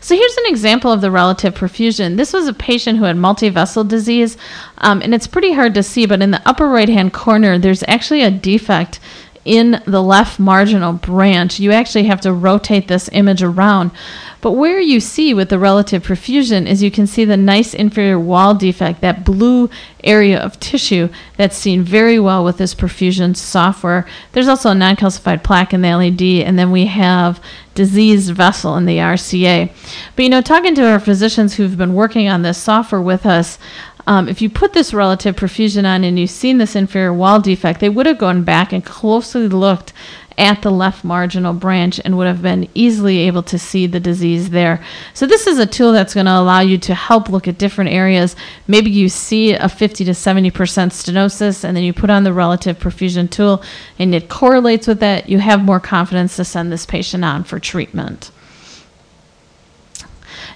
So 0.00 0.14
here's 0.14 0.36
an 0.36 0.46
example 0.46 0.92
of 0.92 1.00
the 1.00 1.10
relative 1.10 1.54
perfusion. 1.54 2.16
This 2.16 2.32
was 2.32 2.48
a 2.48 2.52
patient 2.52 2.98
who 2.98 3.04
had 3.04 3.16
multivessel 3.16 3.86
disease, 3.86 4.36
um, 4.78 5.02
and 5.02 5.14
it's 5.14 5.26
pretty 5.26 5.52
hard 5.52 5.74
to 5.74 5.82
see, 5.82 6.06
but 6.06 6.22
in 6.22 6.30
the 6.30 6.42
upper 6.48 6.68
right 6.68 6.88
hand 6.88 7.12
corner, 7.12 7.58
there's 7.58 7.84
actually 7.88 8.22
a 8.22 8.30
defect 8.30 9.00
in 9.46 9.80
the 9.86 10.02
left 10.02 10.38
marginal 10.38 10.92
branch. 10.92 11.60
You 11.60 11.72
actually 11.72 12.04
have 12.04 12.20
to 12.22 12.32
rotate 12.32 12.88
this 12.88 13.08
image 13.12 13.42
around. 13.42 13.92
But 14.40 14.52
where 14.52 14.78
you 14.78 15.00
see 15.00 15.32
with 15.32 15.48
the 15.48 15.58
relative 15.58 16.04
perfusion 16.04 16.66
is 16.66 16.82
you 16.82 16.90
can 16.90 17.06
see 17.06 17.24
the 17.24 17.36
nice 17.36 17.72
inferior 17.72 18.18
wall 18.18 18.54
defect, 18.54 19.00
that 19.00 19.24
blue 19.24 19.70
area 20.04 20.38
of 20.38 20.60
tissue 20.60 21.08
that's 21.36 21.56
seen 21.56 21.82
very 21.82 22.20
well 22.20 22.44
with 22.44 22.58
this 22.58 22.74
perfusion 22.74 23.36
software. 23.36 24.06
There's 24.32 24.48
also 24.48 24.70
a 24.70 24.74
non-calcified 24.74 25.42
plaque 25.42 25.72
in 25.72 25.82
the 25.82 25.94
LAD, 25.94 26.22
and 26.46 26.58
then 26.58 26.70
we 26.70 26.86
have 26.86 27.40
diseased 27.74 28.32
vessel 28.32 28.76
in 28.76 28.86
the 28.86 28.98
RCA. 28.98 29.72
But 30.14 30.22
you 30.22 30.28
know, 30.28 30.40
talking 30.42 30.74
to 30.74 30.90
our 30.90 31.00
physicians 31.00 31.54
who've 31.54 31.76
been 31.76 31.94
working 31.94 32.28
on 32.28 32.42
this 32.42 32.58
software 32.58 33.02
with 33.02 33.26
us, 33.26 33.58
um, 34.06 34.28
if 34.28 34.40
you 34.40 34.48
put 34.48 34.72
this 34.72 34.94
relative 34.94 35.36
perfusion 35.36 35.84
on 35.84 36.04
and 36.04 36.18
you've 36.18 36.30
seen 36.30 36.58
this 36.58 36.76
inferior 36.76 37.12
wall 37.12 37.40
defect, 37.40 37.80
they 37.80 37.88
would 37.88 38.06
have 38.06 38.18
gone 38.18 38.44
back 38.44 38.72
and 38.72 38.84
closely 38.84 39.48
looked 39.48 39.92
at 40.38 40.62
the 40.62 40.70
left 40.70 41.02
marginal 41.02 41.54
branch 41.54 41.98
and 42.04 42.16
would 42.16 42.26
have 42.26 42.42
been 42.42 42.68
easily 42.74 43.20
able 43.20 43.42
to 43.42 43.58
see 43.58 43.86
the 43.86 43.98
disease 43.98 44.50
there. 44.50 44.84
So 45.14 45.26
this 45.26 45.46
is 45.46 45.58
a 45.58 45.66
tool 45.66 45.92
that's 45.92 46.14
going 46.14 46.26
to 46.26 46.38
allow 46.38 46.60
you 46.60 46.78
to 46.78 46.94
help 46.94 47.28
look 47.28 47.48
at 47.48 47.58
different 47.58 47.90
areas. 47.90 48.36
Maybe 48.66 48.90
you 48.90 49.08
see 49.08 49.54
a 49.54 49.68
50 49.68 50.04
to 50.04 50.10
70% 50.12 50.52
stenosis 50.52 51.64
and 51.64 51.76
then 51.76 51.84
you 51.84 51.92
put 51.92 52.10
on 52.10 52.24
the 52.24 52.32
relative 52.32 52.78
perfusion 52.78 53.30
tool 53.30 53.62
and 53.98 54.14
it 54.14 54.28
correlates 54.28 54.86
with 54.86 55.00
that. 55.00 55.28
You 55.28 55.38
have 55.38 55.64
more 55.64 55.80
confidence 55.80 56.36
to 56.36 56.44
send 56.44 56.70
this 56.70 56.86
patient 56.86 57.24
on 57.24 57.44
for 57.44 57.58
treatment. 57.58 58.30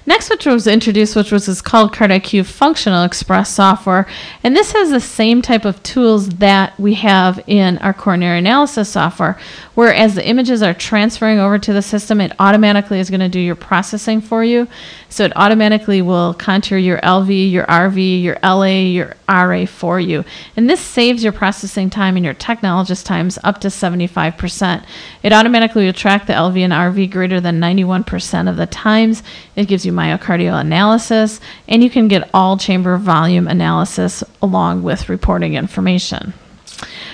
Next, 0.06 0.30
which 0.30 0.46
was 0.46 0.66
introduced, 0.66 1.14
which 1.14 1.30
was 1.30 1.46
is 1.46 1.60
called 1.60 1.92
CardIQ 1.92 2.46
Functional 2.46 3.04
Express 3.04 3.50
software, 3.50 4.06
and 4.42 4.56
this 4.56 4.72
has 4.72 4.90
the 4.90 5.00
same 5.00 5.42
type 5.42 5.64
of 5.64 5.82
tools 5.82 6.28
that 6.30 6.78
we 6.80 6.94
have 6.94 7.42
in 7.46 7.76
our 7.78 7.92
coronary 7.92 8.38
analysis 8.38 8.88
software, 8.88 9.38
where 9.74 9.92
as 9.92 10.14
the 10.14 10.26
images 10.26 10.62
are 10.62 10.72
transferring 10.72 11.38
over 11.38 11.58
to 11.58 11.72
the 11.72 11.82
system, 11.82 12.20
it 12.20 12.32
automatically 12.38 12.98
is 12.98 13.10
going 13.10 13.20
to 13.20 13.28
do 13.28 13.38
your 13.38 13.54
processing 13.54 14.20
for 14.20 14.42
you. 14.42 14.66
So 15.10 15.24
it 15.24 15.32
automatically 15.36 16.00
will 16.00 16.34
contour 16.34 16.78
your 16.78 16.98
LV, 17.00 17.50
your 17.50 17.66
RV, 17.66 18.22
your 18.22 18.38
LA, 18.42 18.64
your 18.64 19.16
RA 19.30 19.64
for 19.64 20.00
you. 20.00 20.24
And 20.56 20.68
this 20.68 20.80
saves 20.80 21.22
your 21.22 21.32
processing 21.32 21.88
time 21.88 22.16
and 22.16 22.24
your 22.24 22.34
technologist 22.34 23.04
times 23.04 23.38
up 23.44 23.60
to 23.60 23.68
75%. 23.68 24.84
It 25.22 25.32
automatically 25.32 25.86
will 25.86 25.92
track 25.92 26.26
the 26.26 26.32
LV 26.32 26.58
and 26.58 26.72
RV 26.72 27.10
greater 27.10 27.40
than 27.40 27.60
91% 27.60 28.50
of 28.50 28.56
the 28.56 28.66
times. 28.66 29.22
It 29.54 29.68
gives 29.68 29.86
you 29.86 29.92
myocardial 29.92 30.60
analysis, 30.60 31.40
and 31.68 31.82
you 31.82 31.90
can 31.90 32.08
get 32.08 32.28
all 32.34 32.56
chamber 32.56 32.96
volume 32.96 33.46
analysis 33.46 34.24
along 34.42 34.82
with 34.82 35.08
reporting 35.08 35.54
information. 35.54 36.34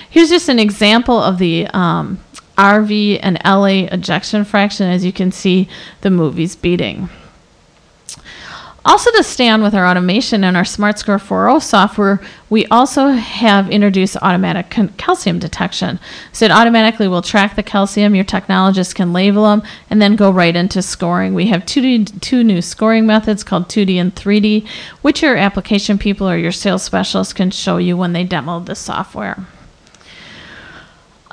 Here's 0.09 0.29
just 0.29 0.49
an 0.49 0.59
example 0.59 1.21
of 1.21 1.37
the 1.37 1.67
um, 1.67 2.19
RV 2.57 3.19
and 3.21 3.39
LA 3.45 3.85
ejection 3.93 4.43
fraction. 4.43 4.87
As 4.89 5.05
you 5.05 5.13
can 5.13 5.31
see, 5.31 5.69
the 6.01 6.09
movie's 6.09 6.55
beating. 6.55 7.09
Also, 8.87 9.11
to 9.11 9.21
stay 9.21 9.49
on 9.49 9.61
with 9.61 9.75
our 9.75 9.85
automation 9.85 10.45
and 10.45 10.55
our 10.55 10.63
SmartScore 10.63 11.19
4.0 11.19 11.61
software, 11.61 12.21
we 12.49 12.65
also 12.67 13.09
have 13.09 13.69
introduced 13.69 14.15
automatic 14.21 14.69
calcium 14.95 15.39
detection. 15.39 15.99
So 16.31 16.45
it 16.45 16.51
automatically 16.51 17.09
will 17.09 17.21
track 17.21 17.57
the 17.57 17.63
calcium. 17.63 18.15
Your 18.15 18.23
technologist 18.23 18.95
can 18.95 19.11
label 19.11 19.43
them 19.43 19.61
and 19.89 20.01
then 20.01 20.15
go 20.15 20.31
right 20.31 20.55
into 20.55 20.81
scoring. 20.81 21.33
We 21.33 21.47
have 21.47 21.65
two, 21.65 22.05
two 22.05 22.45
new 22.45 22.61
scoring 22.61 23.05
methods 23.05 23.43
called 23.43 23.67
2D 23.67 23.95
and 23.97 24.15
3D, 24.15 24.65
which 25.01 25.21
your 25.21 25.35
application 25.35 25.97
people 25.97 26.29
or 26.29 26.37
your 26.37 26.53
sales 26.53 26.83
specialists 26.83 27.33
can 27.33 27.51
show 27.51 27.75
you 27.75 27.97
when 27.97 28.13
they 28.13 28.23
demo 28.23 28.61
the 28.61 28.73
software. 28.73 29.45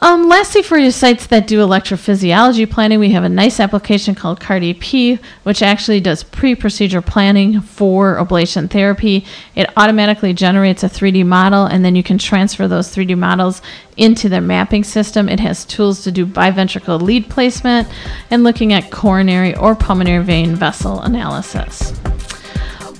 Um, 0.04 0.28
lastly, 0.28 0.60
for 0.60 0.76
your 0.76 0.90
sites 0.90 1.28
that 1.28 1.46
do 1.46 1.60
electrophysiology 1.60 2.70
planning, 2.70 2.98
we 2.98 3.12
have 3.12 3.24
a 3.24 3.28
nice 3.30 3.58
application 3.58 4.14
called 4.14 4.38
CardEP, 4.38 5.18
which 5.44 5.62
actually 5.62 5.98
does 5.98 6.22
pre-procedure 6.22 7.00
planning 7.00 7.62
for 7.62 8.16
ablation 8.16 8.68
therapy. 8.68 9.24
It 9.54 9.70
automatically 9.78 10.34
generates 10.34 10.82
a 10.82 10.90
3D 10.90 11.24
model, 11.24 11.64
and 11.64 11.82
then 11.82 11.96
you 11.96 12.02
can 12.02 12.18
transfer 12.18 12.68
those 12.68 12.94
3D 12.94 13.16
models 13.16 13.62
into 13.96 14.28
their 14.28 14.42
mapping 14.42 14.84
system. 14.84 15.26
It 15.26 15.40
has 15.40 15.64
tools 15.64 16.02
to 16.02 16.12
do 16.12 16.26
biventricular 16.26 17.00
lead 17.00 17.30
placement 17.30 17.88
and 18.30 18.44
looking 18.44 18.74
at 18.74 18.90
coronary 18.90 19.56
or 19.56 19.74
pulmonary 19.74 20.22
vein 20.22 20.54
vessel 20.54 21.00
analysis. 21.00 21.94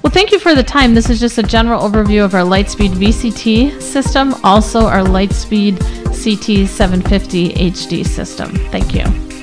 Well, 0.04 0.12
thank 0.12 0.32
you 0.32 0.38
for 0.38 0.54
the 0.54 0.62
time. 0.62 0.92
This 0.92 1.08
is 1.08 1.18
just 1.18 1.38
a 1.38 1.42
general 1.42 1.80
overview 1.80 2.26
of 2.26 2.34
our 2.34 2.42
Lightspeed 2.42 2.90
VCT 2.90 3.80
system, 3.80 4.34
also 4.44 4.80
our 4.80 5.02
Lightspeed 5.02 5.78
CT750 5.78 7.54
HD 7.54 8.06
system. 8.06 8.54
Thank 8.70 8.94
you. 8.94 9.33